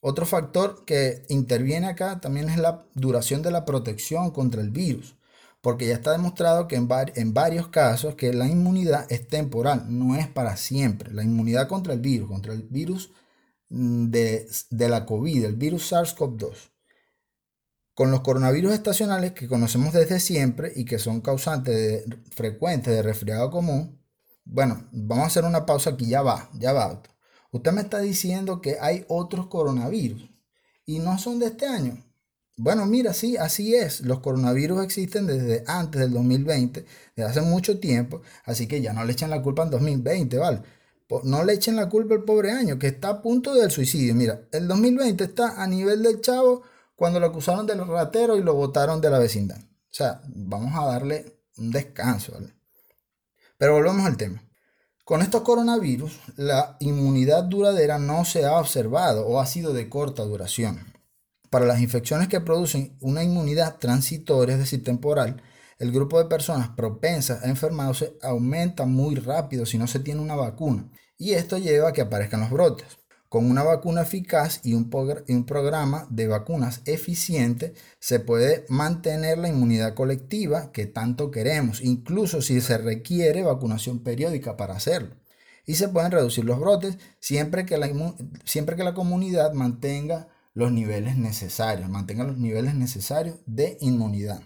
Otro 0.00 0.26
factor 0.26 0.84
que 0.84 1.24
interviene 1.28 1.86
acá 1.86 2.20
también 2.20 2.48
es 2.48 2.58
la 2.58 2.86
duración 2.94 3.42
de 3.42 3.52
la 3.52 3.64
protección 3.64 4.30
contra 4.32 4.60
el 4.60 4.70
virus, 4.70 5.16
porque 5.60 5.86
ya 5.86 5.94
está 5.94 6.12
demostrado 6.12 6.66
que 6.68 6.76
en, 6.76 6.88
varios 7.34 7.68
casos 7.68 8.16
que 8.16 8.32
la 8.32 8.48
inmunidad 8.48 9.06
es 9.10 9.28
temporal, 9.28 9.86
no 9.88 10.16
es 10.16 10.26
para 10.28 10.56
siempre. 10.56 11.12
La 11.12 11.22
inmunidad 11.22 11.68
contra 11.68 11.92
el 11.94 12.00
virus, 12.00 12.28
contra 12.28 12.52
el 12.52 12.62
virus 12.64 13.12
mm, 13.70 14.10
de, 14.10 14.48
de 14.70 14.88
la 14.88 15.06
COVID, 15.06 15.44
el 15.44 15.56
virus 15.56 15.92
SARS-CoV-2, 15.92 16.71
con 17.94 18.10
los 18.10 18.20
coronavirus 18.20 18.72
estacionales 18.72 19.32
que 19.32 19.48
conocemos 19.48 19.92
desde 19.92 20.20
siempre 20.20 20.72
y 20.74 20.84
que 20.84 20.98
son 20.98 21.20
causantes 21.20 21.74
de, 21.74 22.18
frecuentes 22.34 22.94
de 22.94 23.02
resfriado 23.02 23.50
común, 23.50 24.00
bueno, 24.44 24.88
vamos 24.92 25.24
a 25.24 25.26
hacer 25.28 25.44
una 25.44 25.66
pausa 25.66 25.90
aquí, 25.90 26.06
ya 26.06 26.22
va, 26.22 26.50
ya 26.54 26.72
va. 26.72 27.02
Usted 27.50 27.72
me 27.72 27.82
está 27.82 27.98
diciendo 27.98 28.60
que 28.60 28.78
hay 28.80 29.04
otros 29.08 29.46
coronavirus 29.46 30.30
y 30.86 30.98
no 30.98 31.18
son 31.18 31.38
de 31.38 31.46
este 31.46 31.66
año. 31.66 32.02
Bueno, 32.56 32.86
mira, 32.86 33.12
sí, 33.12 33.36
así 33.36 33.74
es. 33.74 34.00
Los 34.02 34.20
coronavirus 34.20 34.84
existen 34.84 35.26
desde 35.26 35.64
antes 35.66 36.00
del 36.00 36.12
2020, 36.12 36.84
desde 37.16 37.30
hace 37.30 37.40
mucho 37.40 37.78
tiempo, 37.78 38.22
así 38.44 38.66
que 38.66 38.80
ya 38.80 38.92
no 38.92 39.04
le 39.04 39.12
echen 39.12 39.30
la 39.30 39.42
culpa 39.42 39.62
en 39.64 39.70
2020, 39.70 40.38
¿vale? 40.38 40.62
No 41.24 41.44
le 41.44 41.52
echen 41.52 41.76
la 41.76 41.88
culpa 41.88 42.14
al 42.14 42.24
pobre 42.24 42.52
año, 42.52 42.78
que 42.78 42.86
está 42.86 43.08
a 43.08 43.22
punto 43.22 43.54
del 43.54 43.70
suicidio. 43.70 44.14
Mira, 44.14 44.42
el 44.50 44.66
2020 44.66 45.24
está 45.24 45.62
a 45.62 45.66
nivel 45.66 46.02
del 46.02 46.20
chavo 46.20 46.62
cuando 47.02 47.18
lo 47.18 47.26
acusaron 47.26 47.66
del 47.66 47.84
ratero 47.84 48.36
y 48.36 48.44
lo 48.44 48.54
votaron 48.54 49.00
de 49.00 49.10
la 49.10 49.18
vecindad. 49.18 49.58
O 49.58 49.90
sea, 49.90 50.20
vamos 50.24 50.72
a 50.76 50.86
darle 50.86 51.36
un 51.56 51.72
descanso. 51.72 52.30
¿vale? 52.30 52.54
Pero 53.58 53.72
volvemos 53.72 54.06
al 54.06 54.16
tema. 54.16 54.44
Con 55.04 55.20
estos 55.20 55.42
coronavirus, 55.42 56.16
la 56.36 56.76
inmunidad 56.78 57.42
duradera 57.42 57.98
no 57.98 58.24
se 58.24 58.44
ha 58.44 58.52
observado 58.52 59.26
o 59.26 59.40
ha 59.40 59.46
sido 59.46 59.72
de 59.72 59.88
corta 59.88 60.22
duración. 60.22 60.94
Para 61.50 61.66
las 61.66 61.80
infecciones 61.80 62.28
que 62.28 62.40
producen 62.40 62.96
una 63.00 63.24
inmunidad 63.24 63.78
transitoria, 63.78 64.54
es 64.54 64.60
decir, 64.60 64.84
temporal, 64.84 65.42
el 65.80 65.90
grupo 65.90 66.20
de 66.20 66.26
personas 66.26 66.68
propensas 66.68 67.42
a 67.42 67.48
enfermarse 67.48 68.16
aumenta 68.22 68.86
muy 68.86 69.16
rápido 69.16 69.66
si 69.66 69.76
no 69.76 69.88
se 69.88 69.98
tiene 69.98 70.20
una 70.20 70.36
vacuna. 70.36 70.88
Y 71.18 71.32
esto 71.32 71.58
lleva 71.58 71.88
a 71.88 71.92
que 71.92 72.02
aparezcan 72.02 72.42
los 72.42 72.50
brotes. 72.50 72.86
Con 73.32 73.50
una 73.50 73.62
vacuna 73.62 74.02
eficaz 74.02 74.60
y 74.62 74.74
un, 74.74 74.90
programa 74.90 76.06
de 76.10 76.26
vacunas 76.26 76.82
eficiente 76.84 77.72
se 77.98 78.20
puede 78.20 78.66
mantener 78.68 79.38
la 79.38 79.48
inmunidad 79.48 79.94
colectiva 79.94 80.70
que 80.70 80.84
tanto 80.84 81.30
queremos, 81.30 81.80
incluso 81.80 82.42
si 82.42 82.60
se 82.60 82.76
requiere 82.76 83.42
vacunación 83.42 84.00
periódica 84.00 84.58
para 84.58 84.74
hacerlo. 84.74 85.16
Y 85.64 85.76
se 85.76 85.88
pueden 85.88 86.12
reducir 86.12 86.44
los 86.44 86.60
brotes 86.60 86.98
siempre 87.20 87.64
que 87.64 87.78
la, 87.78 87.90
siempre 88.44 88.76
que 88.76 88.84
la 88.84 88.92
comunidad 88.92 89.54
mantenga 89.54 90.28
los 90.52 90.70
niveles 90.70 91.16
necesarios, 91.16 91.88
mantenga 91.88 92.24
los 92.24 92.36
niveles 92.36 92.74
necesarios 92.74 93.36
de 93.46 93.78
inmunidad. 93.80 94.42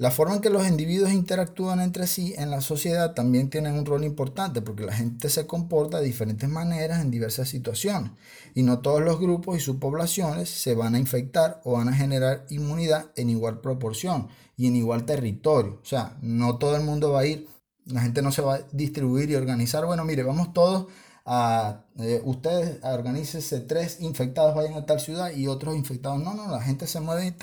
La 0.00 0.10
forma 0.10 0.36
en 0.36 0.40
que 0.40 0.48
los 0.48 0.66
individuos 0.66 1.12
interactúan 1.12 1.78
entre 1.78 2.06
sí 2.06 2.32
en 2.38 2.50
la 2.50 2.62
sociedad 2.62 3.12
también 3.12 3.50
tiene 3.50 3.70
un 3.70 3.84
rol 3.84 4.02
importante 4.02 4.62
porque 4.62 4.86
la 4.86 4.94
gente 4.94 5.28
se 5.28 5.46
comporta 5.46 6.00
de 6.00 6.06
diferentes 6.06 6.48
maneras 6.48 7.02
en 7.02 7.10
diversas 7.10 7.50
situaciones 7.50 8.12
y 8.54 8.62
no 8.62 8.78
todos 8.78 9.02
los 9.02 9.20
grupos 9.20 9.58
y 9.58 9.60
sus 9.60 9.76
poblaciones 9.76 10.48
se 10.48 10.74
van 10.74 10.94
a 10.94 10.98
infectar 10.98 11.60
o 11.64 11.72
van 11.72 11.90
a 11.90 11.92
generar 11.92 12.46
inmunidad 12.48 13.10
en 13.14 13.28
igual 13.28 13.60
proporción 13.60 14.28
y 14.56 14.68
en 14.68 14.76
igual 14.76 15.04
territorio. 15.04 15.80
O 15.82 15.84
sea, 15.84 16.16
no 16.22 16.56
todo 16.56 16.76
el 16.76 16.82
mundo 16.82 17.12
va 17.12 17.20
a 17.20 17.26
ir, 17.26 17.46
la 17.84 18.00
gente 18.00 18.22
no 18.22 18.32
se 18.32 18.40
va 18.40 18.54
a 18.54 18.62
distribuir 18.72 19.28
y 19.28 19.34
organizar, 19.34 19.84
bueno, 19.84 20.06
mire, 20.06 20.22
vamos 20.22 20.54
todos 20.54 20.86
a, 21.32 21.84
eh, 22.00 22.20
ustedes 22.24 22.82
organícense 22.82 23.60
tres 23.60 24.00
infectados 24.00 24.52
vayan 24.56 24.74
a 24.74 24.84
tal 24.84 24.98
ciudad 24.98 25.30
y 25.30 25.46
otros 25.46 25.76
infectados. 25.76 26.20
No, 26.20 26.34
no, 26.34 26.50
la 26.50 26.60
gente 26.60 26.88
se 26.88 26.98
mueve, 26.98 27.36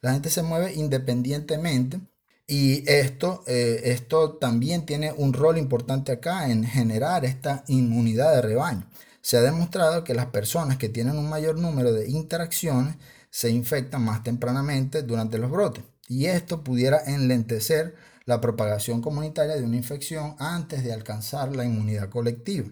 la 0.00 0.14
gente 0.14 0.30
se 0.30 0.42
mueve 0.42 0.72
independientemente. 0.72 2.00
Y 2.46 2.88
esto, 2.90 3.44
eh, 3.46 3.82
esto 3.84 4.38
también 4.38 4.86
tiene 4.86 5.12
un 5.12 5.34
rol 5.34 5.58
importante 5.58 6.12
acá 6.12 6.50
en 6.50 6.64
generar 6.64 7.26
esta 7.26 7.64
inmunidad 7.68 8.34
de 8.34 8.42
rebaño. 8.42 8.88
Se 9.20 9.36
ha 9.36 9.42
demostrado 9.42 10.04
que 10.04 10.14
las 10.14 10.26
personas 10.26 10.78
que 10.78 10.88
tienen 10.88 11.18
un 11.18 11.28
mayor 11.28 11.58
número 11.58 11.92
de 11.92 12.08
interacciones 12.08 12.96
se 13.30 13.50
infectan 13.50 14.04
más 14.04 14.22
tempranamente 14.22 15.02
durante 15.02 15.38
los 15.38 15.50
brotes. 15.50 15.84
Y 16.08 16.26
esto 16.26 16.64
pudiera 16.64 16.98
enlentecer 17.06 17.94
la 18.24 18.40
propagación 18.40 19.02
comunitaria 19.02 19.56
de 19.56 19.64
una 19.64 19.76
infección 19.76 20.34
antes 20.38 20.82
de 20.82 20.94
alcanzar 20.94 21.54
la 21.54 21.64
inmunidad 21.66 22.08
colectiva. 22.08 22.68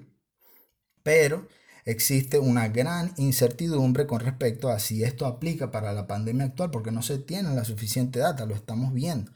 Pero 1.02 1.48
existe 1.84 2.38
una 2.38 2.68
gran 2.68 3.12
incertidumbre 3.16 4.06
con 4.06 4.20
respecto 4.20 4.68
a 4.70 4.78
si 4.78 5.02
esto 5.04 5.26
aplica 5.26 5.70
para 5.70 5.92
la 5.92 6.06
pandemia 6.06 6.46
actual 6.46 6.70
porque 6.70 6.92
no 6.92 7.02
se 7.02 7.18
tiene 7.18 7.54
la 7.54 7.64
suficiente 7.64 8.20
data, 8.20 8.46
lo 8.46 8.54
estamos 8.54 8.92
viendo. 8.92 9.32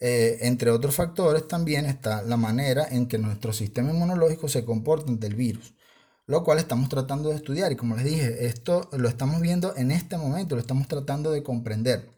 eh, 0.00 0.38
entre 0.42 0.70
otros 0.70 0.94
factores, 0.96 1.48
también 1.48 1.86
está 1.86 2.22
la 2.22 2.36
manera 2.36 2.86
en 2.90 3.06
que 3.08 3.18
nuestro 3.18 3.52
sistema 3.52 3.90
inmunológico 3.92 4.48
se 4.48 4.64
comporta 4.64 5.10
ante 5.10 5.26
el 5.26 5.34
virus, 5.36 5.74
lo 6.26 6.44
cual 6.44 6.58
estamos 6.58 6.88
tratando 6.88 7.30
de 7.30 7.36
estudiar. 7.36 7.72
Y 7.72 7.76
como 7.76 7.96
les 7.96 8.04
dije, 8.04 8.46
esto 8.46 8.88
lo 8.92 9.08
estamos 9.08 9.40
viendo 9.40 9.74
en 9.76 9.90
este 9.92 10.16
momento, 10.18 10.56
lo 10.56 10.60
estamos 10.62 10.88
tratando 10.88 11.30
de 11.32 11.42
comprender. 11.42 12.13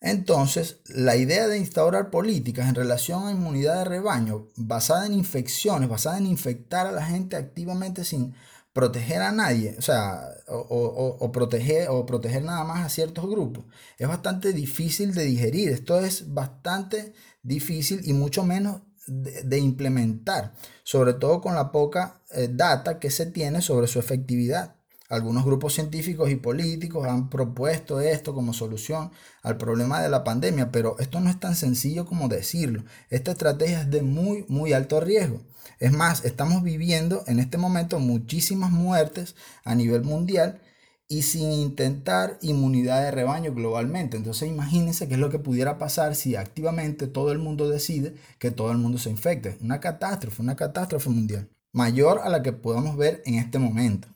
Entonces, 0.00 0.80
la 0.86 1.16
idea 1.16 1.48
de 1.48 1.58
instaurar 1.58 2.10
políticas 2.10 2.68
en 2.68 2.76
relación 2.76 3.26
a 3.26 3.32
inmunidad 3.32 3.78
de 3.78 3.84
rebaño 3.84 4.48
basada 4.56 5.06
en 5.06 5.12
infecciones, 5.12 5.88
basada 5.88 6.18
en 6.18 6.26
infectar 6.26 6.86
a 6.86 6.92
la 6.92 7.04
gente 7.04 7.36
activamente 7.36 8.04
sin 8.04 8.34
proteger 8.72 9.22
a 9.22 9.32
nadie, 9.32 9.74
o 9.76 9.82
sea, 9.82 10.22
o, 10.46 11.32
proteger, 11.32 11.88
o 11.88 12.06
proteger 12.06 12.44
nada 12.44 12.62
más 12.62 12.86
a 12.86 12.88
ciertos 12.88 13.28
grupos, 13.28 13.64
es 13.98 14.06
bastante 14.06 14.52
difícil 14.52 15.14
de 15.14 15.24
digerir. 15.24 15.70
Esto 15.70 15.98
es 15.98 16.32
bastante 16.32 17.12
difícil 17.42 18.02
y 18.04 18.12
mucho 18.12 18.44
menos 18.44 18.82
de, 19.08 19.58
implementar, 19.58 20.54
sobre 20.84 21.14
todo 21.14 21.40
con 21.40 21.56
la 21.56 21.72
poca 21.72 22.22
eh, 22.30 22.48
data 22.52 23.00
que 23.00 23.10
se 23.10 23.26
tiene 23.26 23.62
sobre 23.62 23.88
su 23.88 23.98
efectividad. 23.98 24.76
Algunos 25.08 25.46
grupos 25.46 25.72
científicos 25.72 26.30
y 26.30 26.36
políticos 26.36 27.06
han 27.06 27.30
propuesto 27.30 28.00
esto 28.00 28.34
como 28.34 28.52
solución 28.52 29.10
al 29.42 29.56
problema 29.56 30.02
de 30.02 30.10
la 30.10 30.22
pandemia, 30.22 30.70
pero 30.70 30.98
esto 30.98 31.18
no 31.20 31.30
es 31.30 31.40
tan 31.40 31.56
sencillo 31.56 32.04
como 32.04 32.28
decirlo. 32.28 32.84
Esta 33.08 33.30
estrategia 33.30 33.80
es 33.80 33.90
de 33.90 34.02
muy, 34.02 34.44
muy 34.48 34.74
alto 34.74 35.00
riesgo. 35.00 35.40
Es 35.78 35.92
más, 35.92 36.26
estamos 36.26 36.62
viviendo 36.62 37.24
en 37.26 37.38
este 37.38 37.56
momento 37.56 37.98
muchísimas 37.98 38.70
muertes 38.70 39.34
a 39.64 39.74
nivel 39.74 40.02
mundial 40.02 40.60
y 41.08 41.22
sin 41.22 41.52
intentar 41.52 42.38
inmunidad 42.42 43.02
de 43.02 43.10
rebaño 43.10 43.54
globalmente. 43.54 44.18
Entonces 44.18 44.48
imagínense 44.50 45.08
qué 45.08 45.14
es 45.14 45.20
lo 45.20 45.30
que 45.30 45.38
pudiera 45.38 45.78
pasar 45.78 46.16
si 46.16 46.36
activamente 46.36 47.06
todo 47.06 47.32
el 47.32 47.38
mundo 47.38 47.70
decide 47.70 48.14
que 48.38 48.50
todo 48.50 48.72
el 48.72 48.78
mundo 48.78 48.98
se 48.98 49.08
infecte. 49.08 49.56
Una 49.62 49.80
catástrofe, 49.80 50.42
una 50.42 50.56
catástrofe 50.56 51.08
mundial, 51.08 51.48
mayor 51.72 52.20
a 52.22 52.28
la 52.28 52.42
que 52.42 52.52
podemos 52.52 52.98
ver 52.98 53.22
en 53.24 53.36
este 53.36 53.58
momento. 53.58 54.08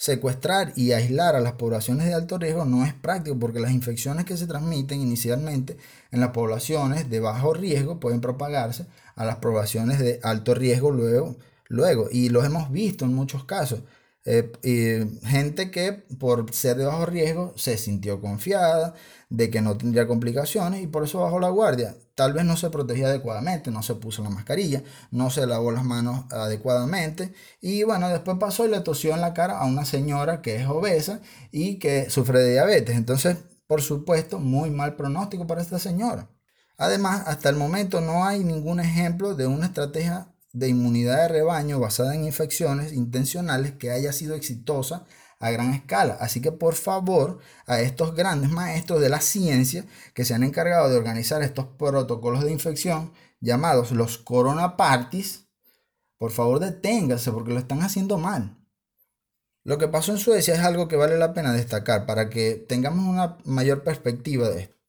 Secuestrar 0.00 0.72
y 0.76 0.92
aislar 0.92 1.36
a 1.36 1.40
las 1.40 1.52
poblaciones 1.52 2.06
de 2.06 2.14
alto 2.14 2.38
riesgo 2.38 2.64
no 2.64 2.86
es 2.86 2.94
práctico 2.94 3.38
porque 3.38 3.60
las 3.60 3.72
infecciones 3.72 4.24
que 4.24 4.38
se 4.38 4.46
transmiten 4.46 4.98
inicialmente 4.98 5.76
en 6.10 6.20
las 6.20 6.30
poblaciones 6.30 7.10
de 7.10 7.20
bajo 7.20 7.52
riesgo 7.52 8.00
pueden 8.00 8.22
propagarse 8.22 8.86
a 9.14 9.26
las 9.26 9.36
poblaciones 9.36 9.98
de 9.98 10.18
alto 10.22 10.54
riesgo 10.54 10.90
luego, 10.90 11.36
luego 11.68 12.08
y 12.10 12.30
los 12.30 12.46
hemos 12.46 12.72
visto 12.72 13.04
en 13.04 13.12
muchos 13.12 13.44
casos. 13.44 13.80
Eh, 14.26 15.08
gente 15.24 15.70
que 15.70 15.92
por 15.92 16.52
ser 16.52 16.76
de 16.76 16.84
bajo 16.84 17.06
riesgo 17.06 17.54
se 17.56 17.78
sintió 17.78 18.20
confiada 18.20 18.94
de 19.30 19.48
que 19.50 19.62
no 19.62 19.78
tendría 19.78 20.06
complicaciones 20.06 20.82
y 20.82 20.86
por 20.86 21.04
eso 21.04 21.20
bajó 21.20 21.40
la 21.40 21.48
guardia. 21.48 21.96
Tal 22.14 22.34
vez 22.34 22.44
no 22.44 22.56
se 22.56 22.68
protegía 22.70 23.06
adecuadamente, 23.06 23.70
no 23.70 23.82
se 23.82 23.94
puso 23.94 24.22
la 24.22 24.28
mascarilla, 24.30 24.82
no 25.10 25.30
se 25.30 25.46
lavó 25.46 25.72
las 25.72 25.84
manos 25.84 26.26
adecuadamente 26.30 27.32
y 27.62 27.82
bueno, 27.84 28.08
después 28.10 28.36
pasó 28.38 28.66
y 28.66 28.70
le 28.70 28.80
tosió 28.80 29.14
en 29.14 29.22
la 29.22 29.32
cara 29.34 29.58
a 29.58 29.64
una 29.66 29.84
señora 29.86 30.42
que 30.42 30.56
es 30.56 30.66
obesa 30.68 31.20
y 31.50 31.78
que 31.78 32.10
sufre 32.10 32.40
de 32.40 32.52
diabetes. 32.52 32.96
Entonces, 32.96 33.38
por 33.66 33.80
supuesto, 33.82 34.38
muy 34.38 34.70
mal 34.70 34.96
pronóstico 34.96 35.46
para 35.46 35.62
esta 35.62 35.78
señora. 35.78 36.28
Además, 36.76 37.22
hasta 37.26 37.48
el 37.48 37.56
momento 37.56 38.00
no 38.00 38.24
hay 38.24 38.42
ningún 38.44 38.80
ejemplo 38.80 39.34
de 39.34 39.46
una 39.46 39.66
estrategia 39.66 40.29
de 40.52 40.68
inmunidad 40.68 41.22
de 41.22 41.28
rebaño 41.28 41.78
basada 41.80 42.14
en 42.14 42.24
infecciones 42.24 42.92
intencionales 42.92 43.72
que 43.72 43.90
haya 43.90 44.12
sido 44.12 44.34
exitosa 44.34 45.06
a 45.38 45.50
gran 45.50 45.72
escala. 45.72 46.16
Así 46.20 46.40
que 46.40 46.52
por 46.52 46.74
favor 46.74 47.38
a 47.66 47.80
estos 47.80 48.14
grandes 48.14 48.50
maestros 48.50 49.00
de 49.00 49.08
la 49.08 49.20
ciencia 49.20 49.84
que 50.14 50.24
se 50.24 50.34
han 50.34 50.42
encargado 50.42 50.88
de 50.90 50.96
organizar 50.96 51.42
estos 51.42 51.66
protocolos 51.78 52.44
de 52.44 52.52
infección 52.52 53.12
llamados 53.40 53.90
los 53.92 54.18
corona 54.18 54.76
parties, 54.76 55.46
por 56.18 56.30
favor 56.30 56.60
deténgase 56.60 57.32
porque 57.32 57.52
lo 57.52 57.58
están 57.58 57.82
haciendo 57.82 58.18
mal. 58.18 58.58
Lo 59.64 59.78
que 59.78 59.88
pasó 59.88 60.12
en 60.12 60.18
Suecia 60.18 60.54
es 60.54 60.60
algo 60.60 60.88
que 60.88 60.96
vale 60.96 61.18
la 61.18 61.34
pena 61.34 61.52
destacar 61.52 62.06
para 62.06 62.30
que 62.30 62.54
tengamos 62.54 63.06
una 63.06 63.38
mayor 63.44 63.82
perspectiva 63.82 64.48
de 64.48 64.62
esto. 64.62 64.79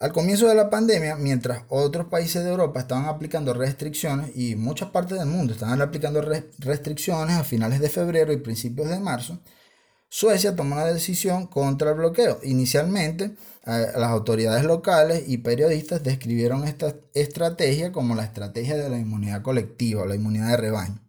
Al 0.00 0.12
comienzo 0.12 0.46
de 0.46 0.54
la 0.54 0.70
pandemia, 0.70 1.16
mientras 1.16 1.64
otros 1.68 2.06
países 2.06 2.44
de 2.44 2.50
Europa 2.50 2.78
estaban 2.78 3.06
aplicando 3.06 3.52
restricciones 3.52 4.30
y 4.36 4.54
muchas 4.54 4.90
partes 4.90 5.18
del 5.18 5.26
mundo 5.26 5.52
estaban 5.52 5.82
aplicando 5.82 6.22
restricciones 6.58 7.36
a 7.36 7.42
finales 7.42 7.80
de 7.80 7.88
febrero 7.88 8.32
y 8.32 8.36
principios 8.36 8.88
de 8.88 9.00
marzo, 9.00 9.40
Suecia 10.08 10.54
tomó 10.54 10.76
una 10.76 10.86
decisión 10.86 11.48
contra 11.48 11.90
el 11.90 11.96
bloqueo. 11.96 12.38
Inicialmente, 12.44 13.34
las 13.64 14.10
autoridades 14.10 14.64
locales 14.64 15.24
y 15.26 15.38
periodistas 15.38 16.02
describieron 16.04 16.64
esta 16.64 16.94
estrategia 17.12 17.90
como 17.90 18.14
la 18.14 18.24
estrategia 18.24 18.76
de 18.76 18.88
la 18.88 18.98
inmunidad 18.98 19.42
colectiva 19.42 20.06
la 20.06 20.14
inmunidad 20.14 20.50
de 20.50 20.56
rebaño. 20.58 21.02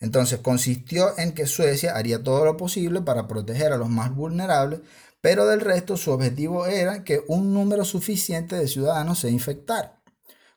Entonces 0.00 0.38
consistió 0.40 1.18
en 1.18 1.32
que 1.32 1.46
Suecia 1.46 1.96
haría 1.96 2.22
todo 2.22 2.44
lo 2.44 2.56
posible 2.56 3.00
para 3.00 3.26
proteger 3.26 3.72
a 3.72 3.78
los 3.78 3.88
más 3.88 4.14
vulnerables 4.14 4.80
pero 5.20 5.46
del 5.46 5.60
resto 5.60 5.96
su 5.96 6.10
objetivo 6.12 6.66
era 6.66 7.04
que 7.04 7.22
un 7.28 7.52
número 7.52 7.84
suficiente 7.84 8.56
de 8.56 8.68
ciudadanos 8.68 9.20
se 9.20 9.30
infectara, 9.30 10.00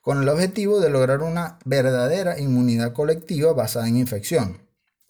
con 0.00 0.22
el 0.22 0.28
objetivo 0.28 0.80
de 0.80 0.90
lograr 0.90 1.22
una 1.22 1.58
verdadera 1.64 2.38
inmunidad 2.38 2.92
colectiva 2.92 3.52
basada 3.52 3.88
en 3.88 3.96
infección. 3.96 4.62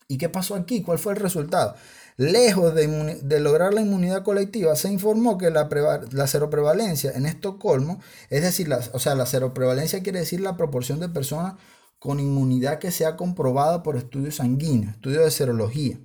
¿Y 0.09 0.19
qué 0.19 0.29
pasó 0.29 0.55
aquí? 0.55 0.83
¿Cuál 0.83 0.99
fue 0.99 1.15
el 1.15 1.21
resultado? 1.21 1.75
Lejos 2.19 2.75
de, 2.75 3.41
lograr 3.41 3.73
la 3.73 3.81
inmunidad 3.81 4.23
colectiva, 4.23 4.77
se 4.77 4.93
informó 4.93 5.39
que 5.39 5.51
la, 5.51 5.69
la 6.11 6.27
seroprevalencia 6.27 7.13
en 7.13 7.25
Estocolmo, 7.25 8.01
es 8.29 8.43
decir, 8.43 8.69
la, 8.69 8.81
o 8.93 8.99
sea, 8.99 9.15
la 9.15 9.25
seroprevalencia 9.25 10.03
quiere 10.03 10.21
decir 10.21 10.41
la 10.41 10.57
proporción 10.59 11.01
de 11.01 11.09
personas 11.09 11.55
con 11.99 12.21
inmunidad 12.21 12.79
que 12.79 12.91
sea 12.91 13.17
comprobada 13.17 13.83
por 13.83 13.97
estudios 13.97 14.37
sanguíneos, 14.37 14.95
estudios 14.95 15.25
de 15.25 15.31
serología. 15.31 15.99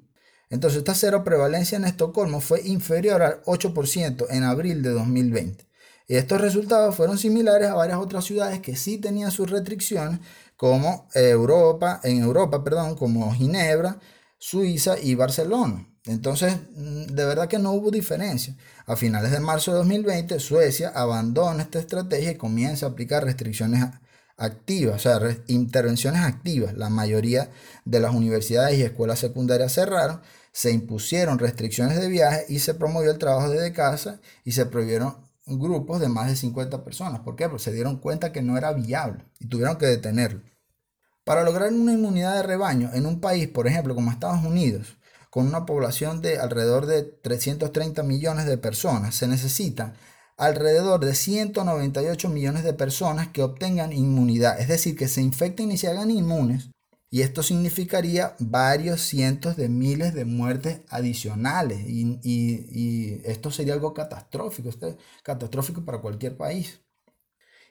Entonces, 0.49 0.79
esta 0.79 0.95
cero 0.95 1.23
prevalencia 1.23 1.77
en 1.77 1.85
Estocolmo 1.85 2.41
fue 2.41 2.61
inferior 2.63 3.21
al 3.21 3.43
8% 3.43 4.27
en 4.29 4.43
abril 4.43 4.81
de 4.81 4.89
2020. 4.91 5.67
Y 6.07 6.15
estos 6.15 6.39
resultados 6.39 6.95
fueron 6.95 7.17
similares 7.17 7.67
a 7.67 7.73
varias 7.73 7.99
otras 7.99 8.23
ciudades 8.23 8.61
que 8.61 8.77
sí 8.77 8.97
tenían 8.97 9.31
sus 9.31 9.49
restricciones, 9.49 10.19
como 10.55 11.07
Europa, 11.13 11.99
en 12.03 12.19
Europa, 12.23 12.63
perdón, 12.63 12.95
como 12.95 13.31
Ginebra, 13.33 13.99
Suiza 14.39 14.97
y 14.99 15.15
Barcelona. 15.15 15.87
Entonces, 16.05 16.57
mm, 16.75 17.07
de 17.07 17.25
verdad 17.25 17.47
que 17.47 17.59
no 17.59 17.73
hubo 17.73 17.91
diferencia. 17.91 18.55
A 18.85 18.95
finales 18.95 19.31
de 19.31 19.39
marzo 19.39 19.71
de 19.71 19.77
2020, 19.79 20.39
Suecia 20.39 20.89
abandona 20.89 21.63
esta 21.63 21.79
estrategia 21.79 22.31
y 22.31 22.35
comienza 22.37 22.85
a 22.85 22.89
aplicar 22.89 23.23
restricciones 23.25 23.83
activas, 24.37 24.95
o 24.95 24.99
sea, 24.99 25.19
intervenciones 25.47 26.21
activas. 26.21 26.75
La 26.75 26.89
mayoría 26.89 27.49
de 27.85 27.99
las 27.99 28.13
universidades 28.13 28.77
y 28.77 28.83
escuelas 28.83 29.19
secundarias 29.19 29.73
cerraron 29.73 30.21
se 30.57 30.71
impusieron 30.71 31.37
restricciones 31.37 32.01
de 32.01 32.07
viaje 32.07 32.45
y 32.49 32.57
se 32.57 32.73
promovió 32.73 33.11
el 33.11 33.19
trabajo 33.19 33.47
desde 33.47 33.73
casa 33.73 34.19
y 34.43 34.53
se 34.53 34.65
prohibieron 34.65 35.17
grupos 35.45 36.01
de 36.01 36.09
más 36.09 36.29
de 36.29 36.35
50 36.35 36.83
personas. 36.83 37.19
¿Por 37.19 37.35
qué? 37.35 37.47
Porque 37.47 37.63
se 37.63 37.71
dieron 37.71 37.97
cuenta 37.97 38.31
que 38.31 38.41
no 38.41 38.57
era 38.57 38.73
viable 38.73 39.23
y 39.39 39.45
tuvieron 39.45 39.77
que 39.77 39.85
detenerlo. 39.85 40.41
Para 41.23 41.43
lograr 41.43 41.71
una 41.71 41.93
inmunidad 41.93 42.33
de 42.37 42.41
rebaño 42.41 42.89
en 42.95 43.05
un 43.05 43.21
país, 43.21 43.47
por 43.47 43.67
ejemplo, 43.67 43.93
como 43.93 44.09
Estados 44.09 44.43
Unidos, 44.43 44.97
con 45.29 45.45
una 45.45 45.67
población 45.67 46.23
de 46.23 46.39
alrededor 46.39 46.87
de 46.87 47.03
330 47.03 48.01
millones 48.01 48.47
de 48.47 48.57
personas, 48.57 49.13
se 49.13 49.27
necesitan 49.27 49.93
alrededor 50.37 51.05
de 51.05 51.13
198 51.13 52.29
millones 52.29 52.63
de 52.63 52.73
personas 52.73 53.27
que 53.27 53.43
obtengan 53.43 53.93
inmunidad, 53.93 54.59
es 54.59 54.69
decir, 54.69 54.97
que 54.97 55.07
se 55.07 55.21
infecten 55.21 55.71
y 55.71 55.77
se 55.77 55.87
hagan 55.87 56.09
inmunes 56.09 56.71
y 57.09 57.21
esto 57.21 57.41
significaría 57.41 58.35
varios 58.39 59.01
cientos 59.01 59.55
de 59.55 59.69
miles 59.69 60.13
de 60.13 60.25
muertes 60.25 60.81
adicionales. 60.89 61.79
Y, 61.87 63.21
esto 63.23 63.49
sería 63.51 63.73
algo 63.73 63.93
catastrófico, 63.93 64.69
este, 64.69 64.97
catastrófico 65.23 65.85
para 65.85 65.99
cualquier 65.99 66.35
país. 66.35 66.81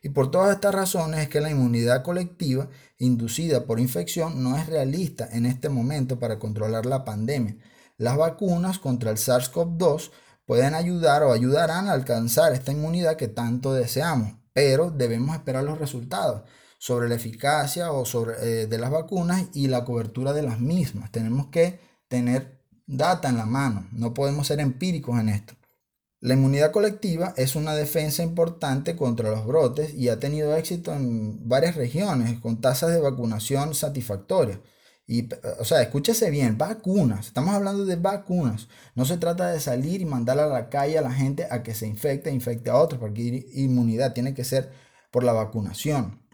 Y 0.02 0.10
por 0.10 0.30
todas 0.30 0.54
estas 0.54 0.74
razones 0.74 1.20
es 1.20 1.28
que 1.28 1.40
la 1.40 1.50
inmunidad 1.50 2.02
colectiva 2.02 2.68
inducida 2.98 3.66
por 3.66 3.80
infección 3.80 4.42
no 4.42 4.56
es 4.56 4.66
realista 4.66 5.28
en 5.32 5.46
este 5.46 5.68
momento 5.68 6.18
para 6.18 6.38
controlar 6.38 6.86
la 6.86 7.04
pandemia. 7.04 7.56
Las 7.98 8.16
vacunas 8.16 8.78
contra 8.78 9.10
el 9.10 9.16
SARS-CoV-2 9.16 10.12
pueden 10.46 10.74
ayudar 10.74 11.22
o 11.24 11.32
ayudarán 11.32 11.88
a 11.88 11.92
alcanzar 11.92 12.52
esta 12.52 12.72
inmunidad 12.72 13.16
que 13.16 13.28
tanto 13.28 13.74
deseamos, 13.74 14.34
pero 14.52 14.90
debemos 14.90 15.34
esperar 15.34 15.64
los 15.64 15.78
resultados 15.78 16.42
sobre 16.78 17.08
la 17.08 17.14
eficacia 17.14 17.92
o 17.92 18.04
sobre, 18.04 18.34
eh, 18.42 18.66
de 18.66 18.78
las 18.78 18.90
vacunas 18.90 19.46
y 19.54 19.68
la 19.68 19.84
cobertura 19.84 20.32
de 20.32 20.42
las 20.42 20.60
mismas. 20.60 21.10
Tenemos 21.10 21.48
que 21.48 21.80
tener 22.08 22.60
data 22.86 23.28
en 23.28 23.36
la 23.36 23.46
mano, 23.46 23.88
no 23.92 24.14
podemos 24.14 24.46
ser 24.46 24.60
empíricos 24.60 25.18
en 25.18 25.28
esto. 25.28 25.54
La 26.20 26.34
inmunidad 26.34 26.72
colectiva 26.72 27.34
es 27.36 27.56
una 27.56 27.74
defensa 27.74 28.22
importante 28.22 28.96
contra 28.96 29.30
los 29.30 29.46
brotes 29.46 29.94
y 29.94 30.08
ha 30.08 30.18
tenido 30.18 30.56
éxito 30.56 30.92
en 30.94 31.46
varias 31.48 31.76
regiones 31.76 32.40
con 32.40 32.60
tasas 32.60 32.90
de 32.90 33.00
vacunación 33.00 33.74
satisfactorias. 33.74 34.58
Y, 35.06 35.28
o 35.60 35.64
sea, 35.64 35.82
escúchese 35.82 36.30
bien, 36.30 36.58
vacunas, 36.58 37.28
estamos 37.28 37.54
hablando 37.54 37.84
de 37.84 37.96
vacunas. 37.96 38.68
No 38.94 39.04
se 39.04 39.18
trata 39.18 39.52
de 39.52 39.60
salir 39.60 40.00
y 40.00 40.04
mandar 40.04 40.40
a 40.40 40.46
la 40.46 40.68
calle 40.68 40.98
a 40.98 41.02
la 41.02 41.12
gente 41.12 41.46
a 41.50 41.62
que 41.62 41.74
se 41.74 41.86
infecte, 41.86 42.32
infecte 42.32 42.70
a 42.70 42.76
otros, 42.76 42.98
porque 42.98 43.46
inmunidad 43.52 44.14
tiene 44.14 44.34
que 44.34 44.42
ser 44.44 44.72
por 45.12 45.22
la 45.22 45.32
vacunación. 45.32 46.25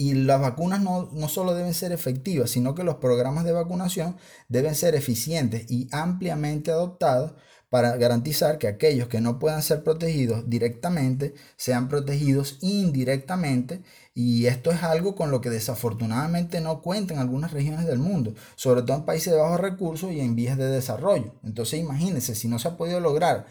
Y 0.00 0.14
las 0.14 0.40
vacunas 0.40 0.80
no, 0.80 1.10
no, 1.12 1.28
solo 1.28 1.54
deben 1.54 1.74
ser 1.74 1.92
efectivas, 1.92 2.48
sino 2.48 2.74
que 2.74 2.84
los 2.84 2.94
programas 2.94 3.44
de 3.44 3.52
vacunación 3.52 4.16
deben 4.48 4.74
ser 4.74 4.94
eficientes 4.94 5.70
y 5.70 5.88
ampliamente 5.92 6.70
adoptados 6.70 7.34
para 7.68 7.98
garantizar 7.98 8.56
que 8.56 8.66
aquellos 8.66 9.08
que 9.08 9.20
no 9.20 9.38
puedan 9.38 9.60
ser 9.60 9.84
protegidos 9.84 10.48
directamente 10.48 11.34
sean 11.56 11.90
protegidos 11.90 12.56
indirectamente 12.62 13.82
y 14.14 14.46
esto 14.46 14.70
es 14.70 14.82
algo 14.82 15.14
con 15.14 15.30
lo 15.30 15.42
que 15.42 15.50
desafortunadamente 15.50 16.62
no 16.62 16.80
cuentan 16.80 17.18
algunas 17.18 17.52
regiones 17.52 17.84
del 17.84 17.98
mundo, 17.98 18.32
sobre 18.56 18.80
todo 18.80 18.96
en 18.96 19.04
países 19.04 19.34
de 19.34 19.38
bajos 19.38 19.60
recursos 19.60 20.12
y 20.12 20.20
en 20.20 20.34
vías 20.34 20.56
de 20.56 20.68
desarrollo. 20.68 21.34
Entonces 21.44 21.78
imagínense, 21.78 22.34
si 22.34 22.48
no 22.48 22.58
se 22.58 22.68
ha 22.68 22.78
podido 22.78 23.00
lograr 23.00 23.44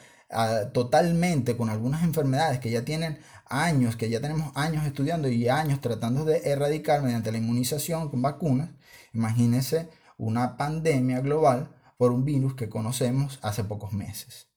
totalmente 0.73 1.57
con 1.57 1.69
algunas 1.69 2.03
enfermedades 2.03 2.59
que 2.59 2.69
ya 2.69 2.85
tienen 2.85 3.19
años, 3.45 3.95
que 3.95 4.09
ya 4.09 4.21
tenemos 4.21 4.51
años 4.55 4.85
estudiando 4.85 5.27
y 5.27 5.49
años 5.49 5.81
tratando 5.81 6.23
de 6.23 6.41
erradicar 6.45 7.01
mediante 7.01 7.31
la 7.31 7.39
inmunización 7.39 8.09
con 8.09 8.21
vacunas, 8.21 8.69
imagínense 9.13 9.89
una 10.17 10.55
pandemia 10.57 11.21
global 11.21 11.71
por 11.97 12.11
un 12.11 12.25
virus 12.25 12.53
que 12.53 12.69
conocemos 12.69 13.39
hace 13.41 13.63
pocos 13.63 13.93
meses. 13.93 14.47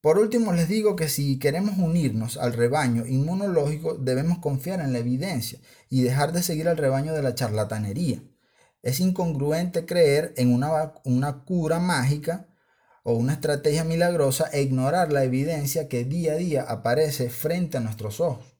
Por 0.00 0.18
último, 0.18 0.52
les 0.52 0.68
digo 0.68 0.96
que 0.96 1.08
si 1.08 1.38
queremos 1.38 1.78
unirnos 1.78 2.36
al 2.36 2.52
rebaño 2.52 3.06
inmunológico, 3.06 3.94
debemos 3.94 4.38
confiar 4.38 4.80
en 4.80 4.92
la 4.92 4.98
evidencia 4.98 5.58
y 5.88 6.02
dejar 6.02 6.32
de 6.32 6.42
seguir 6.42 6.68
al 6.68 6.76
rebaño 6.76 7.14
de 7.14 7.22
la 7.22 7.34
charlatanería. 7.34 8.22
Es 8.82 9.00
incongruente 9.00 9.86
creer 9.86 10.34
en 10.36 10.52
una, 10.52 10.92
una 11.04 11.44
cura 11.44 11.78
mágica 11.80 12.46
o 13.04 13.12
una 13.12 13.34
estrategia 13.34 13.84
milagrosa 13.84 14.48
e 14.52 14.62
ignorar 14.62 15.12
la 15.12 15.24
evidencia 15.24 15.88
que 15.88 16.04
día 16.04 16.32
a 16.32 16.36
día 16.36 16.62
aparece 16.62 17.30
frente 17.30 17.76
a 17.76 17.80
nuestros 17.80 18.18
ojos. 18.20 18.56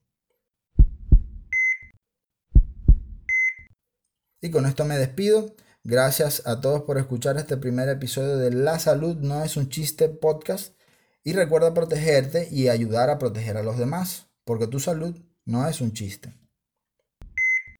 Y 4.41 4.51
con 4.51 4.67
esto 4.67 4.85
me 4.85 4.97
despido. 4.97 5.55
Gracias 5.83 6.43
a 6.45 6.61
todos 6.61 6.83
por 6.83 6.99
escuchar 6.99 7.37
este 7.37 7.57
primer 7.57 7.89
episodio 7.89 8.37
de 8.37 8.51
La 8.51 8.79
Salud 8.79 9.17
no 9.17 9.43
es 9.43 9.57
un 9.57 9.69
chiste 9.69 10.07
podcast. 10.09 10.75
Y 11.23 11.33
recuerda 11.33 11.73
protegerte 11.73 12.47
y 12.51 12.69
ayudar 12.69 13.09
a 13.09 13.17
proteger 13.17 13.57
a 13.57 13.63
los 13.63 13.79
demás, 13.79 14.27
porque 14.43 14.67
tu 14.67 14.79
salud 14.79 15.19
no 15.43 15.67
es 15.67 15.81
un 15.81 15.93
chiste. 15.93 16.35